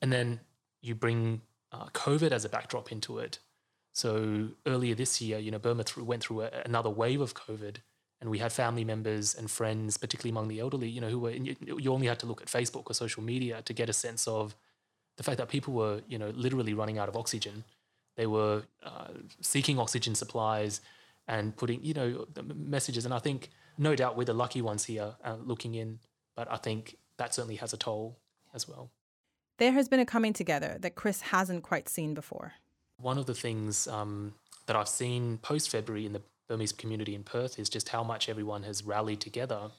and 0.00 0.12
then 0.12 0.40
you 0.82 0.94
bring 0.94 1.40
uh, 1.72 1.86
COVID 1.86 2.30
as 2.30 2.44
a 2.44 2.48
backdrop 2.48 2.92
into 2.92 3.18
it. 3.18 3.40
So 3.92 4.50
earlier 4.66 4.94
this 4.94 5.20
year, 5.20 5.38
you 5.38 5.50
know, 5.50 5.58
Burma 5.58 5.84
th- 5.84 6.04
went 6.04 6.22
through 6.22 6.42
a, 6.42 6.50
another 6.64 6.90
wave 6.90 7.20
of 7.20 7.34
COVID, 7.34 7.76
and 8.24 8.30
we 8.30 8.38
had 8.38 8.54
family 8.54 8.86
members 8.86 9.34
and 9.34 9.50
friends, 9.50 9.98
particularly 9.98 10.30
among 10.30 10.48
the 10.48 10.58
elderly, 10.58 10.88
you 10.88 10.98
know, 10.98 11.10
who 11.10 11.18
were 11.18 11.30
you 11.32 11.92
only 11.92 12.06
had 12.06 12.18
to 12.20 12.26
look 12.26 12.40
at 12.40 12.48
Facebook 12.48 12.84
or 12.86 12.94
social 12.94 13.22
media 13.22 13.60
to 13.66 13.74
get 13.74 13.90
a 13.90 13.92
sense 13.92 14.26
of 14.26 14.56
the 15.18 15.22
fact 15.22 15.36
that 15.36 15.50
people 15.50 15.74
were, 15.74 16.00
you 16.08 16.16
know, 16.18 16.30
literally 16.30 16.72
running 16.72 16.96
out 16.96 17.06
of 17.06 17.16
oxygen. 17.16 17.64
They 18.16 18.26
were 18.26 18.62
uh, 18.82 19.08
seeking 19.42 19.78
oxygen 19.78 20.14
supplies 20.14 20.80
and 21.28 21.54
putting, 21.54 21.84
you 21.84 21.92
know, 21.92 22.26
messages. 22.54 23.04
And 23.04 23.12
I 23.12 23.18
think, 23.18 23.50
no 23.76 23.94
doubt, 23.94 24.16
we're 24.16 24.24
the 24.24 24.32
lucky 24.32 24.62
ones 24.62 24.86
here 24.86 25.12
uh, 25.22 25.36
looking 25.44 25.74
in, 25.74 25.98
but 26.34 26.50
I 26.50 26.56
think 26.56 26.96
that 27.18 27.34
certainly 27.34 27.56
has 27.56 27.74
a 27.74 27.76
toll 27.76 28.16
as 28.54 28.66
well. 28.66 28.90
There 29.58 29.72
has 29.72 29.86
been 29.86 30.00
a 30.00 30.06
coming 30.06 30.32
together 30.32 30.78
that 30.80 30.94
Chris 30.94 31.20
hasn't 31.20 31.62
quite 31.62 31.90
seen 31.90 32.14
before. 32.14 32.54
One 32.96 33.18
of 33.18 33.26
the 33.26 33.34
things 33.34 33.86
um, 33.86 34.32
that 34.64 34.76
I've 34.76 34.88
seen 34.88 35.36
post 35.36 35.68
February 35.68 36.06
in 36.06 36.14
the 36.14 36.22
Burmese 36.48 36.72
community 36.72 37.14
in 37.14 37.22
Perth 37.22 37.58
is 37.58 37.68
just 37.68 37.88
how 37.88 38.02
much 38.02 38.28
everyone 38.28 38.62
has 38.64 38.84
rallied 38.84 39.20
together 39.20 39.70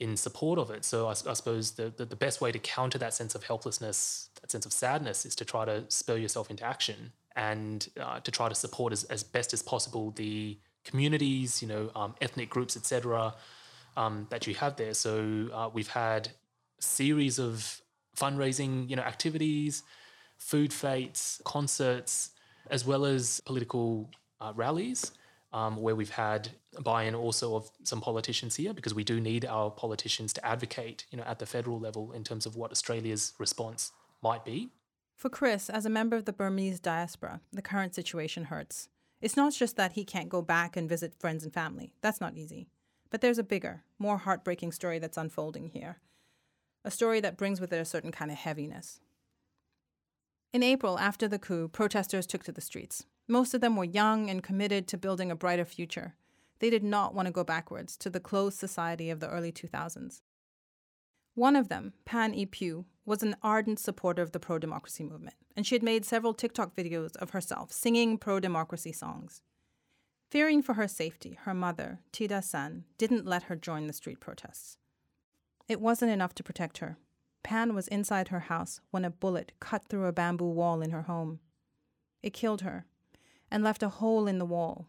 in 0.00 0.16
support 0.16 0.58
of 0.58 0.70
it. 0.70 0.84
So 0.84 1.06
I, 1.06 1.10
I 1.10 1.32
suppose 1.34 1.72
the, 1.72 1.92
the, 1.96 2.04
the, 2.04 2.16
best 2.16 2.40
way 2.40 2.50
to 2.50 2.58
counter 2.58 2.98
that 2.98 3.14
sense 3.14 3.34
of 3.34 3.44
helplessness, 3.44 4.30
that 4.40 4.50
sense 4.50 4.66
of 4.66 4.72
sadness, 4.72 5.24
is 5.24 5.36
to 5.36 5.44
try 5.44 5.64
to 5.64 5.84
spur 5.88 6.16
yourself 6.16 6.50
into 6.50 6.64
action 6.64 7.12
and 7.36 7.88
uh, 8.00 8.18
to 8.20 8.30
try 8.30 8.48
to 8.48 8.54
support 8.54 8.92
as, 8.92 9.04
as 9.04 9.22
best 9.22 9.52
as 9.52 9.62
possible 9.62 10.10
the 10.12 10.58
communities, 10.84 11.62
you 11.62 11.68
know, 11.68 11.90
um, 11.94 12.14
ethnic 12.20 12.50
groups, 12.50 12.76
etc., 12.76 13.34
um, 13.96 14.26
that 14.30 14.46
you 14.46 14.54
have 14.54 14.76
there. 14.76 14.94
So 14.94 15.48
uh, 15.52 15.70
we've 15.72 15.88
had 15.88 16.28
a 16.78 16.82
series 16.82 17.38
of 17.38 17.80
fundraising, 18.16 18.90
you 18.90 18.96
know, 18.96 19.02
activities, 19.02 19.84
food 20.36 20.72
fetes, 20.72 21.40
concerts, 21.44 22.30
as 22.70 22.84
well 22.84 23.04
as 23.04 23.40
political 23.40 24.10
uh, 24.40 24.52
rallies 24.56 25.12
um, 25.52 25.76
where 25.76 25.94
we've 25.94 26.10
had 26.10 26.48
buy-in 26.80 27.14
also 27.14 27.54
of 27.54 27.70
some 27.84 28.00
politicians 28.00 28.56
here 28.56 28.72
because 28.72 28.94
we 28.94 29.04
do 29.04 29.20
need 29.20 29.44
our 29.44 29.70
politicians 29.70 30.32
to 30.32 30.46
advocate, 30.46 31.04
you 31.10 31.18
know, 31.18 31.24
at 31.24 31.38
the 31.38 31.46
federal 31.46 31.78
level 31.78 32.12
in 32.12 32.24
terms 32.24 32.46
of 32.46 32.56
what 32.56 32.70
Australia's 32.70 33.34
response 33.38 33.92
might 34.22 34.44
be. 34.44 34.70
For 35.16 35.28
Chris, 35.28 35.70
as 35.70 35.86
a 35.86 35.90
member 35.90 36.16
of 36.16 36.24
the 36.24 36.32
Burmese 36.32 36.80
diaspora, 36.80 37.40
the 37.52 37.62
current 37.62 37.94
situation 37.94 38.44
hurts. 38.44 38.88
It's 39.20 39.36
not 39.36 39.52
just 39.52 39.76
that 39.76 39.92
he 39.92 40.04
can't 40.04 40.28
go 40.28 40.42
back 40.42 40.76
and 40.76 40.88
visit 40.88 41.14
friends 41.14 41.44
and 41.44 41.54
family. 41.54 41.92
That's 42.00 42.20
not 42.20 42.36
easy. 42.36 42.68
But 43.08 43.20
there's 43.20 43.38
a 43.38 43.44
bigger, 43.44 43.84
more 43.98 44.18
heartbreaking 44.18 44.72
story 44.72 44.98
that's 44.98 45.16
unfolding 45.16 45.68
here. 45.68 45.98
A 46.84 46.90
story 46.90 47.20
that 47.20 47.36
brings 47.36 47.60
with 47.60 47.72
it 47.72 47.78
a 47.78 47.84
certain 47.84 48.10
kind 48.10 48.32
of 48.32 48.38
heaviness. 48.38 49.00
In 50.52 50.62
April, 50.62 50.98
after 50.98 51.28
the 51.28 51.38
coup, 51.38 51.68
protesters 51.68 52.26
took 52.26 52.42
to 52.44 52.52
the 52.52 52.60
streets. 52.60 53.04
Most 53.32 53.54
of 53.54 53.62
them 53.62 53.76
were 53.76 53.84
young 53.84 54.28
and 54.28 54.42
committed 54.42 54.86
to 54.88 54.98
building 54.98 55.30
a 55.30 55.34
brighter 55.34 55.64
future. 55.64 56.16
They 56.58 56.68
did 56.68 56.84
not 56.84 57.14
want 57.14 57.24
to 57.28 57.32
go 57.32 57.44
backwards 57.44 57.96
to 57.96 58.10
the 58.10 58.20
closed 58.20 58.58
society 58.58 59.08
of 59.08 59.20
the 59.20 59.28
early 59.30 59.50
2000s. 59.50 60.20
One 61.34 61.56
of 61.56 61.70
them, 61.70 61.94
Pan 62.04 62.34
Ei 62.34 62.44
Phyu, 62.44 62.84
was 63.06 63.22
an 63.22 63.36
ardent 63.42 63.78
supporter 63.78 64.20
of 64.20 64.32
the 64.32 64.38
pro 64.38 64.58
democracy 64.58 65.02
movement, 65.02 65.36
and 65.56 65.66
she 65.66 65.74
had 65.74 65.82
made 65.82 66.04
several 66.04 66.34
TikTok 66.34 66.76
videos 66.76 67.16
of 67.16 67.30
herself 67.30 67.72
singing 67.72 68.18
pro 68.18 68.38
democracy 68.38 68.92
songs. 68.92 69.40
Fearing 70.30 70.62
for 70.62 70.74
her 70.74 70.86
safety, 70.86 71.38
her 71.44 71.54
mother, 71.54 72.00
Tida 72.12 72.44
San, 72.44 72.84
didn't 72.98 73.24
let 73.24 73.44
her 73.44 73.56
join 73.56 73.86
the 73.86 73.94
street 73.94 74.20
protests. 74.20 74.76
It 75.68 75.80
wasn't 75.80 76.12
enough 76.12 76.34
to 76.34 76.42
protect 76.42 76.78
her. 76.78 76.98
Pan 77.42 77.74
was 77.74 77.88
inside 77.88 78.28
her 78.28 78.40
house 78.40 78.82
when 78.90 79.06
a 79.06 79.10
bullet 79.10 79.52
cut 79.58 79.86
through 79.86 80.04
a 80.04 80.12
bamboo 80.12 80.50
wall 80.50 80.82
in 80.82 80.90
her 80.90 81.04
home. 81.04 81.40
It 82.22 82.34
killed 82.34 82.60
her 82.60 82.84
and 83.52 83.62
left 83.62 83.82
a 83.82 83.88
hole 83.90 84.26
in 84.26 84.38
the 84.38 84.46
wall. 84.46 84.86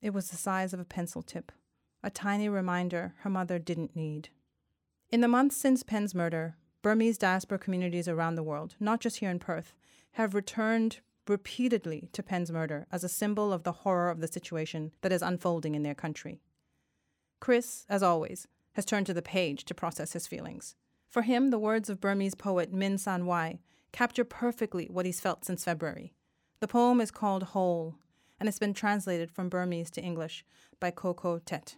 It 0.00 0.14
was 0.14 0.30
the 0.30 0.36
size 0.36 0.72
of 0.72 0.80
a 0.80 0.86
pencil 0.86 1.22
tip, 1.22 1.52
a 2.02 2.08
tiny 2.08 2.48
reminder 2.48 3.14
her 3.18 3.30
mother 3.30 3.58
didn't 3.58 3.94
need. 3.94 4.30
In 5.10 5.20
the 5.20 5.28
months 5.28 5.54
since 5.54 5.82
Pan's 5.82 6.14
murder, 6.14 6.56
Burmese 6.80 7.18
diaspora 7.18 7.58
communities 7.58 8.08
around 8.08 8.36
the 8.36 8.42
world, 8.42 8.74
not 8.80 9.00
just 9.00 9.18
here 9.18 9.30
in 9.30 9.38
Perth, 9.38 9.74
have 10.12 10.34
returned 10.34 11.00
repeatedly 11.28 12.08
to 12.14 12.22
Pan's 12.22 12.50
murder 12.50 12.86
as 12.90 13.04
a 13.04 13.08
symbol 13.08 13.52
of 13.52 13.64
the 13.64 13.72
horror 13.72 14.08
of 14.08 14.20
the 14.20 14.28
situation 14.28 14.90
that 15.02 15.12
is 15.12 15.22
unfolding 15.22 15.74
in 15.74 15.82
their 15.82 15.94
country. 15.94 16.40
Chris, 17.38 17.84
as 17.86 18.02
always, 18.02 18.48
has 18.72 18.86
turned 18.86 19.04
to 19.06 19.14
the 19.14 19.20
page 19.20 19.66
to 19.66 19.74
process 19.74 20.14
his 20.14 20.26
feelings. 20.26 20.74
For 21.06 21.20
him, 21.20 21.50
the 21.50 21.58
words 21.58 21.90
of 21.90 22.00
Burmese 22.00 22.34
poet 22.34 22.72
Min 22.72 22.96
San 22.96 23.26
Wai 23.26 23.60
capture 23.92 24.24
perfectly 24.24 24.86
what 24.86 25.04
he's 25.04 25.20
felt 25.20 25.44
since 25.44 25.64
February. 25.64 26.14
The 26.62 26.68
poem 26.68 27.00
is 27.00 27.10
called 27.10 27.42
Whole, 27.42 27.96
and 28.38 28.48
it's 28.48 28.60
been 28.60 28.72
translated 28.72 29.32
from 29.32 29.48
Burmese 29.48 29.90
to 29.90 30.00
English 30.00 30.44
by 30.78 30.92
Ko 30.92 31.12
Ko 31.12 31.40
Thett. 31.40 31.74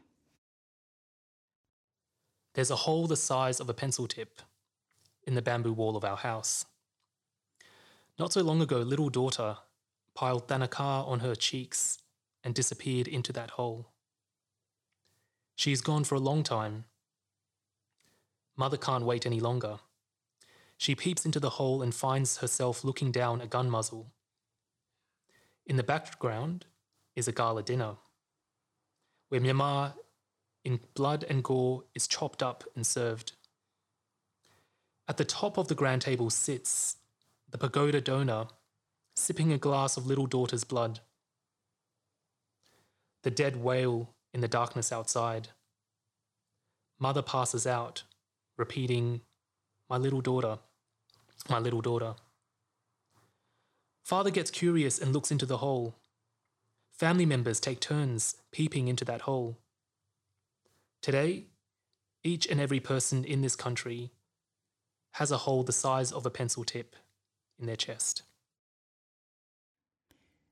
There's 2.53 2.71
a 2.71 2.77
hole 2.85 3.07
the 3.07 3.17
size 3.17 3.61
of 3.61 3.71
a 3.71 3.73
pencil 3.73 4.07
tip 4.07 4.43
in 5.27 5.37
the 5.37 5.41
bamboo 5.41 5.73
wall 5.73 5.97
of 5.97 6.05
our 6.05 6.19
house. 6.19 6.67
Not 8.19 8.35
so 8.35 8.43
long 8.43 8.61
ago, 8.61 8.77
little 8.81 9.09
daughter 9.09 9.57
piled 10.15 10.49
thanaka 10.49 11.09
on 11.09 11.21
her 11.21 11.35
cheeks 11.35 12.03
and 12.45 12.55
disappeared 12.55 13.09
into 13.09 13.33
that 13.33 13.53
hole. 13.53 13.89
She's 15.57 15.81
gone 15.81 16.05
for 16.05 16.17
a 16.17 16.21
long 16.21 16.43
time. 16.43 16.85
Mother 18.55 18.77
can't 18.77 19.07
wait 19.07 19.25
any 19.25 19.41
longer. 19.41 19.79
She 20.77 20.95
peeps 20.95 21.25
into 21.25 21.41
the 21.41 21.57
hole 21.57 21.81
and 21.81 21.95
finds 21.95 22.37
herself 22.37 22.85
looking 22.85 23.11
down 23.11 23.41
a 23.41 23.47
gun 23.47 23.71
muzzle. 23.71 24.13
In 25.67 25.77
the 25.77 25.83
background 25.83 26.67
is 27.17 27.27
a 27.27 27.33
gala 27.33 27.63
dinner, 27.63 27.97
where 29.29 29.41
Myanmar 29.41 29.95
in 30.65 30.81
blood 30.95 31.25
and 31.29 31.45
gore 31.45 31.85
is 31.95 32.07
chopped 32.07 32.43
up 32.43 32.65
and 32.75 32.87
served. 32.87 33.33
At 35.07 35.19
the 35.19 35.25
top 35.25 35.59
of 35.59 35.69
the 35.69 35.75
grand 35.75 36.03
table 36.03 36.31
sits 36.31 36.97
the 37.51 37.59
pagoda 37.59 38.01
donor, 38.01 38.47
sipping 39.15 39.53
a 39.53 39.59
glass 39.59 39.97
of 39.97 40.07
little 40.07 40.27
daughter's 40.27 40.65
blood. 40.65 41.01
The 43.23 43.31
dead 43.31 43.57
wail 43.57 44.11
in 44.33 44.41
the 44.41 44.49
darkness 44.49 44.93
outside. 44.93 45.49
Mother 46.99 47.23
passes 47.23 47.67
out, 47.67 48.03
repeating, 48.57 49.21
My 49.89 49.99
little 49.99 50.21
daughter, 50.21 50.59
my 51.49 51.59
little 51.59 51.81
daughter. 51.81 52.15
Father 54.05 54.31
gets 54.31 54.51
curious 54.51 54.99
and 54.99 55.15
looks 55.15 55.31
into 55.31 55.47
the 55.47 55.57
hole. 55.57 55.95
Family 56.93 57.25
members 57.25 57.59
take 57.59 57.81
turns 57.81 58.37
peeping 58.53 58.87
into 58.87 59.03
that 59.07 59.23
hole. 59.23 59.57
Today, 61.01 61.47
each 62.23 62.47
and 62.47 62.61
every 62.61 62.81
person 62.81 63.25
in 63.25 63.41
this 63.41 63.57
country 63.57 64.13
has 65.13 65.31
a 65.31 65.39
hole 65.39 65.63
the 65.63 65.73
size 65.73 66.13
of 66.13 66.27
a 66.27 66.31
pencil 66.31 66.65
tip 66.65 66.97
in 67.59 67.65
their 67.65 67.77
chest. 67.77 68.23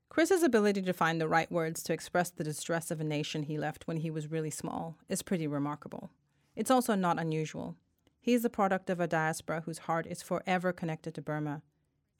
Chris's 0.09 0.41
ability 0.41 0.81
to 0.81 0.93
find 0.93 1.21
the 1.21 1.27
right 1.27 1.51
words 1.51 1.83
to 1.83 1.93
express 1.93 2.31
the 2.31 2.43
distress 2.43 2.89
of 2.89 3.01
a 3.01 3.03
nation 3.03 3.43
he 3.43 3.59
left 3.59 3.87
when 3.87 3.97
he 3.97 4.09
was 4.09 4.31
really 4.31 4.51
small 4.51 4.97
is 5.07 5.21
pretty 5.21 5.45
remarkable. 5.45 6.09
It's 6.55 6.71
also 6.71 6.95
not 6.95 7.19
unusual. 7.19 7.75
He 8.19 8.33
is 8.33 8.41
the 8.41 8.49
product 8.49 8.89
of 8.89 8.99
a 8.99 9.07
diaspora 9.07 9.61
whose 9.61 9.79
heart 9.79 10.07
is 10.07 10.23
forever 10.23 10.73
connected 10.73 11.13
to 11.15 11.21
Burma, 11.21 11.61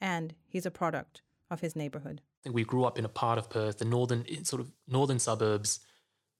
and 0.04 0.34
he's 0.46 0.66
a 0.66 0.70
product 0.70 1.22
of 1.50 1.60
his 1.60 1.74
neighborhood. 1.74 2.20
I 2.22 2.40
think 2.44 2.54
we 2.54 2.64
grew 2.64 2.84
up 2.84 2.98
in 2.98 3.06
a 3.06 3.08
part 3.08 3.38
of 3.38 3.48
Perth, 3.48 3.78
the 3.78 3.86
northern 3.86 4.44
sort 4.44 4.60
of 4.60 4.70
northern 4.86 5.18
suburbs, 5.18 5.80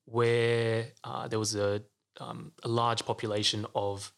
where 0.05 0.89
uh, 1.03 1.27
there 1.29 1.39
was 1.39 1.57
a 1.57 1.83
um, 2.21 2.53
a 2.63 2.69
large 2.69 3.05
population 3.07 3.67
of 3.75 4.13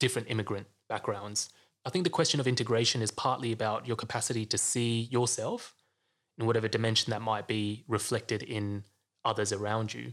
different 0.00 0.28
immigrant 0.28 0.66
backgrounds. 0.88 1.48
I 1.86 1.90
think 1.90 2.04
the 2.04 2.10
question 2.10 2.40
of 2.40 2.46
integration 2.48 3.00
is 3.00 3.12
partly 3.12 3.52
about 3.52 3.86
your 3.86 3.96
capacity 3.96 4.44
to 4.46 4.58
see 4.58 5.08
yourself 5.12 5.74
in 6.36 6.46
whatever 6.46 6.68
dimension 6.68 7.12
that 7.12 7.22
might 7.22 7.46
be 7.46 7.84
reflected 7.86 8.42
in 8.42 8.84
others 9.24 9.52
around 9.52 9.94
you. 9.94 10.12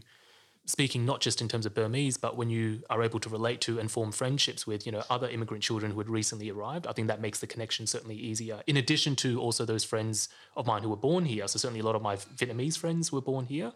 Speaking 0.68 1.06
not 1.06 1.20
just 1.20 1.40
in 1.40 1.46
terms 1.46 1.64
of 1.64 1.74
Burmese, 1.74 2.16
but 2.16 2.36
when 2.36 2.50
you 2.50 2.82
are 2.90 3.02
able 3.02 3.20
to 3.20 3.28
relate 3.28 3.60
to 3.62 3.78
and 3.78 3.88
form 3.88 4.10
friendships 4.10 4.66
with, 4.66 4.84
you 4.84 4.90
know, 4.90 5.04
other 5.08 5.28
immigrant 5.28 5.62
children 5.62 5.92
who 5.92 5.98
had 5.98 6.08
recently 6.08 6.50
arrived, 6.50 6.88
I 6.88 6.92
think 6.92 7.06
that 7.06 7.20
makes 7.20 7.38
the 7.38 7.46
connection 7.46 7.86
certainly 7.86 8.16
easier. 8.16 8.62
In 8.66 8.76
addition 8.76 9.14
to 9.16 9.40
also 9.40 9.64
those 9.64 9.84
friends 9.84 10.28
of 10.56 10.66
mine 10.66 10.82
who 10.82 10.90
were 10.90 10.96
born 10.96 11.24
here, 11.24 11.46
so 11.46 11.58
certainly 11.58 11.78
a 11.78 11.84
lot 11.84 11.94
of 11.94 12.02
my 12.02 12.16
Vietnamese 12.16 12.76
friends 12.76 13.12
were 13.12 13.20
born 13.20 13.46
here. 13.46 13.72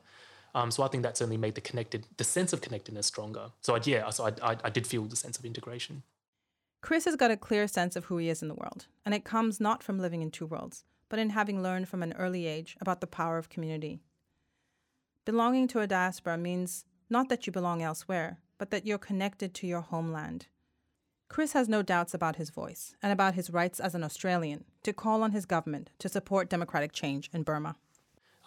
Um, 0.52 0.72
so 0.72 0.82
I 0.82 0.88
think 0.88 1.04
that 1.04 1.16
certainly 1.16 1.36
made 1.36 1.54
the 1.54 1.60
connected, 1.60 2.08
the 2.16 2.24
sense 2.24 2.52
of 2.52 2.60
connectedness 2.60 3.06
stronger. 3.06 3.52
So 3.60 3.76
I, 3.76 3.80
yeah, 3.84 4.10
so 4.10 4.26
I, 4.26 4.52
I, 4.52 4.56
I 4.64 4.70
did 4.70 4.84
feel 4.84 5.04
the 5.04 5.14
sense 5.14 5.38
of 5.38 5.44
integration. 5.44 6.02
Chris 6.82 7.04
has 7.04 7.14
got 7.14 7.30
a 7.30 7.36
clear 7.36 7.68
sense 7.68 7.94
of 7.94 8.06
who 8.06 8.16
he 8.16 8.28
is 8.28 8.42
in 8.42 8.48
the 8.48 8.54
world, 8.54 8.86
and 9.04 9.14
it 9.14 9.24
comes 9.24 9.60
not 9.60 9.82
from 9.82 10.00
living 10.00 10.22
in 10.22 10.30
two 10.32 10.46
worlds, 10.46 10.82
but 11.08 11.20
in 11.20 11.30
having 11.30 11.62
learned 11.62 11.88
from 11.88 12.02
an 12.02 12.14
early 12.14 12.46
age 12.46 12.76
about 12.80 13.00
the 13.00 13.06
power 13.06 13.38
of 13.38 13.48
community. 13.48 14.00
Belonging 15.26 15.68
to 15.68 15.80
a 15.80 15.86
diaspora 15.86 16.38
means 16.38 16.84
not 17.10 17.28
that 17.28 17.46
you 17.46 17.52
belong 17.52 17.82
elsewhere, 17.82 18.38
but 18.56 18.70
that 18.70 18.86
you're 18.86 18.98
connected 18.98 19.52
to 19.54 19.66
your 19.66 19.82
homeland. 19.82 20.46
Chris 21.28 21.52
has 21.52 21.68
no 21.68 21.82
doubts 21.82 22.14
about 22.14 22.36
his 22.36 22.50
voice 22.50 22.94
and 23.02 23.12
about 23.12 23.34
his 23.34 23.50
rights 23.50 23.78
as 23.78 23.94
an 23.94 24.02
Australian 24.02 24.64
to 24.82 24.92
call 24.92 25.22
on 25.22 25.32
his 25.32 25.44
government 25.44 25.90
to 25.98 26.08
support 26.08 26.48
democratic 26.48 26.92
change 26.92 27.30
in 27.32 27.42
Burma. 27.42 27.76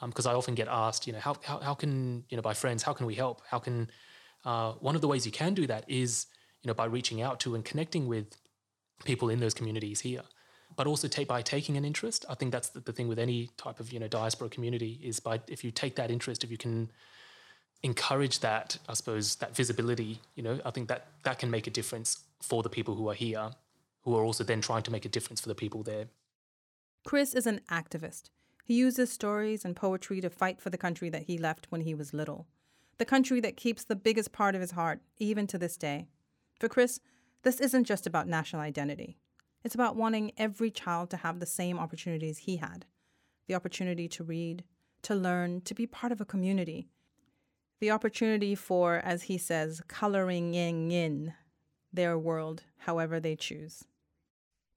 Because 0.03 0.25
um, 0.25 0.31
I 0.31 0.36
often 0.36 0.55
get 0.55 0.67
asked, 0.67 1.05
you 1.05 1.13
know, 1.13 1.19
how, 1.19 1.36
how, 1.43 1.59
how 1.59 1.73
can, 1.75 2.25
you 2.29 2.36
know, 2.36 2.41
by 2.41 2.53
friends, 2.53 2.83
how 2.83 2.91
can 2.91 3.05
we 3.05 3.15
help? 3.15 3.41
How 3.47 3.59
can, 3.59 3.89
uh, 4.43 4.73
one 4.73 4.95
of 4.95 5.01
the 5.01 5.07
ways 5.07 5.25
you 5.25 5.31
can 5.31 5.53
do 5.53 5.67
that 5.67 5.86
is, 5.88 6.25
you 6.62 6.67
know, 6.67 6.73
by 6.73 6.86
reaching 6.86 7.21
out 7.21 7.39
to 7.41 7.55
and 7.55 7.63
connecting 7.63 8.07
with 8.07 8.36
people 9.05 9.29
in 9.29 9.39
those 9.39 9.53
communities 9.53 10.01
here 10.01 10.23
but 10.75 10.88
also 10.88 11.07
take 11.07 11.27
by 11.27 11.41
taking 11.41 11.77
an 11.77 11.86
interest. 11.86 12.25
I 12.29 12.36
think 12.36 12.51
that's 12.51 12.69
the, 12.69 12.79
the, 12.79 12.91
thing 12.91 13.07
with 13.07 13.19
any 13.19 13.49
type 13.57 13.79
of 13.79 13.91
you 13.91 13.99
know 13.99 14.07
diaspora 14.07 14.49
community 14.49 14.99
is 15.03 15.19
by 15.19 15.41
if 15.47 15.63
you 15.63 15.71
take 15.71 15.95
that 15.95 16.12
interest, 16.12 16.43
if 16.43 16.51
you 16.51 16.57
can 16.57 16.91
encourage 17.83 18.39
that, 18.39 18.77
I 18.88 18.93
suppose 18.93 19.36
that 19.36 19.55
visibility. 19.55 20.19
You 20.36 20.43
know, 20.43 20.59
I 20.65 20.71
think 20.71 20.88
that 20.88 21.07
that 21.23 21.39
can 21.39 21.51
make 21.51 21.67
a 21.67 21.71
difference 21.71 22.23
for 22.41 22.63
the 22.63 22.69
people 22.69 22.95
who 22.95 23.09
are 23.09 23.13
here, 23.13 23.51
who 24.03 24.15
are 24.15 24.23
also 24.23 24.43
then 24.43 24.62
trying 24.62 24.83
to 24.83 24.91
make 24.91 25.05
a 25.05 25.09
difference 25.09 25.41
for 25.41 25.49
the 25.49 25.55
people 25.55 25.83
there. 25.83 26.07
Chris 27.05 27.33
is 27.33 27.45
an 27.45 27.62
activist. 27.69 28.29
He 28.63 28.75
uses 28.75 29.12
stories 29.12 29.65
and 29.65 29.75
poetry 29.75 30.21
to 30.21 30.29
fight 30.29 30.62
for 30.62 30.69
the 30.69 30.77
country 30.77 31.09
that 31.09 31.23
he 31.23 31.38
left 31.38 31.67
when 31.69 31.81
he 31.81 31.93
was 31.93 32.13
little, 32.13 32.47
the 32.97 33.05
country 33.05 33.41
that 33.41 33.57
keeps 33.57 33.83
the 33.83 33.95
biggest 33.95 34.31
part 34.31 34.55
of 34.55 34.62
his 34.62 34.71
heart 34.71 35.01
even 35.17 35.47
to 35.47 35.57
this 35.57 35.75
day. 35.75 36.07
For 36.59 36.69
Chris, 36.69 37.01
this 37.43 37.59
isn't 37.59 37.83
just 37.83 38.07
about 38.07 38.27
national 38.27 38.62
identity. 38.62 39.17
It's 39.63 39.76
about 39.76 39.95
wanting 39.95 40.32
every 40.38 40.71
child 40.71 41.10
to 41.12 41.17
have 41.17 41.39
the 41.39 41.45
same 41.45 41.80
opportunities 41.80 42.39
he 42.39 42.58
had 42.58 42.86
the 43.47 43.56
opportunity 43.56 44.08
to 44.08 44.23
read, 44.23 44.63
to 45.02 45.13
learn, 45.13 45.60
to 45.62 45.73
be 45.73 45.86
part 45.86 46.13
of 46.13 46.21
a 46.21 46.26
community. 46.26 46.88
The 47.82 47.91
opportunity 47.91 48.56
for, 48.56 48.95
as 49.04 49.23
he 49.23 49.38
says, 49.38 49.82
coloring 49.88 50.54
in 50.56 51.34
their 51.91 52.17
world 52.17 52.63
however 52.78 53.19
they 53.19 53.36
choose. 53.36 53.84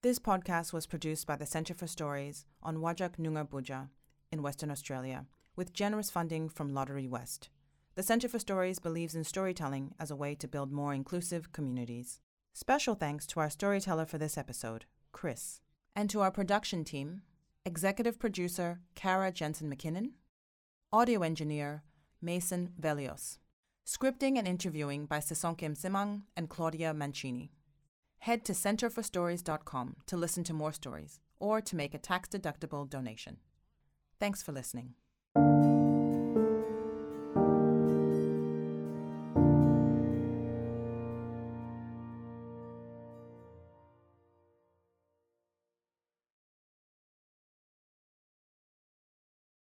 This 0.03 0.19
podcast 0.19 0.73
was 0.73 0.87
produced 0.87 1.27
by 1.27 1.37
the 1.37 1.47
Centre 1.47 1.75
for 1.75 1.87
Stories 1.87 2.45
on 2.63 2.79
Whadjuk 2.79 3.17
Noongar 3.19 3.89
in 4.33 4.43
Western 4.43 4.71
Australia, 4.71 5.27
with 5.55 5.73
generous 5.73 6.11
funding 6.11 6.49
from 6.49 6.73
Lotterywest. 6.73 7.49
The 7.95 8.03
Centre 8.03 8.29
for 8.29 8.39
Stories 8.39 8.79
believes 8.79 9.15
in 9.15 9.25
storytelling 9.25 9.95
as 9.99 10.11
a 10.11 10.17
way 10.17 10.35
to 10.35 10.49
build 10.49 10.73
more 10.73 10.93
inclusive 10.93 11.53
communities. 11.53 12.21
Special 12.59 12.95
thanks 12.95 13.27
to 13.27 13.39
our 13.39 13.51
storyteller 13.51 14.07
for 14.07 14.17
this 14.17 14.39
episode, 14.39 14.87
Chris, 15.13 15.61
and 15.95 16.09
to 16.09 16.23
our 16.23 16.31
production 16.31 16.85
team 16.85 17.21
executive 17.67 18.19
producer 18.19 18.81
Kara 18.95 19.31
Jensen 19.31 19.71
McKinnon, 19.71 20.13
audio 20.91 21.21
engineer 21.21 21.83
Mason 22.23 22.71
Velios, 22.81 23.37
Scripting 23.87 24.39
and 24.39 24.49
interviewing 24.49 25.05
by 25.05 25.19
Sisonke 25.19 25.69
Msimang 25.69 26.23
and 26.35 26.49
Claudia 26.49 26.95
Mancini. 26.95 27.53
Head 28.21 28.43
to 28.47 28.55
centreforstories.com 28.55 29.97
to 30.07 30.17
listen 30.17 30.43
to 30.45 30.55
more 30.55 30.73
stories 30.73 31.21
or 31.39 31.61
to 31.61 31.77
make 31.77 31.93
a 31.93 31.99
tax-deductible 31.99 32.89
donation. 32.89 33.37
Thanks 34.19 34.43
for 34.43 34.53
listening. 34.53 34.95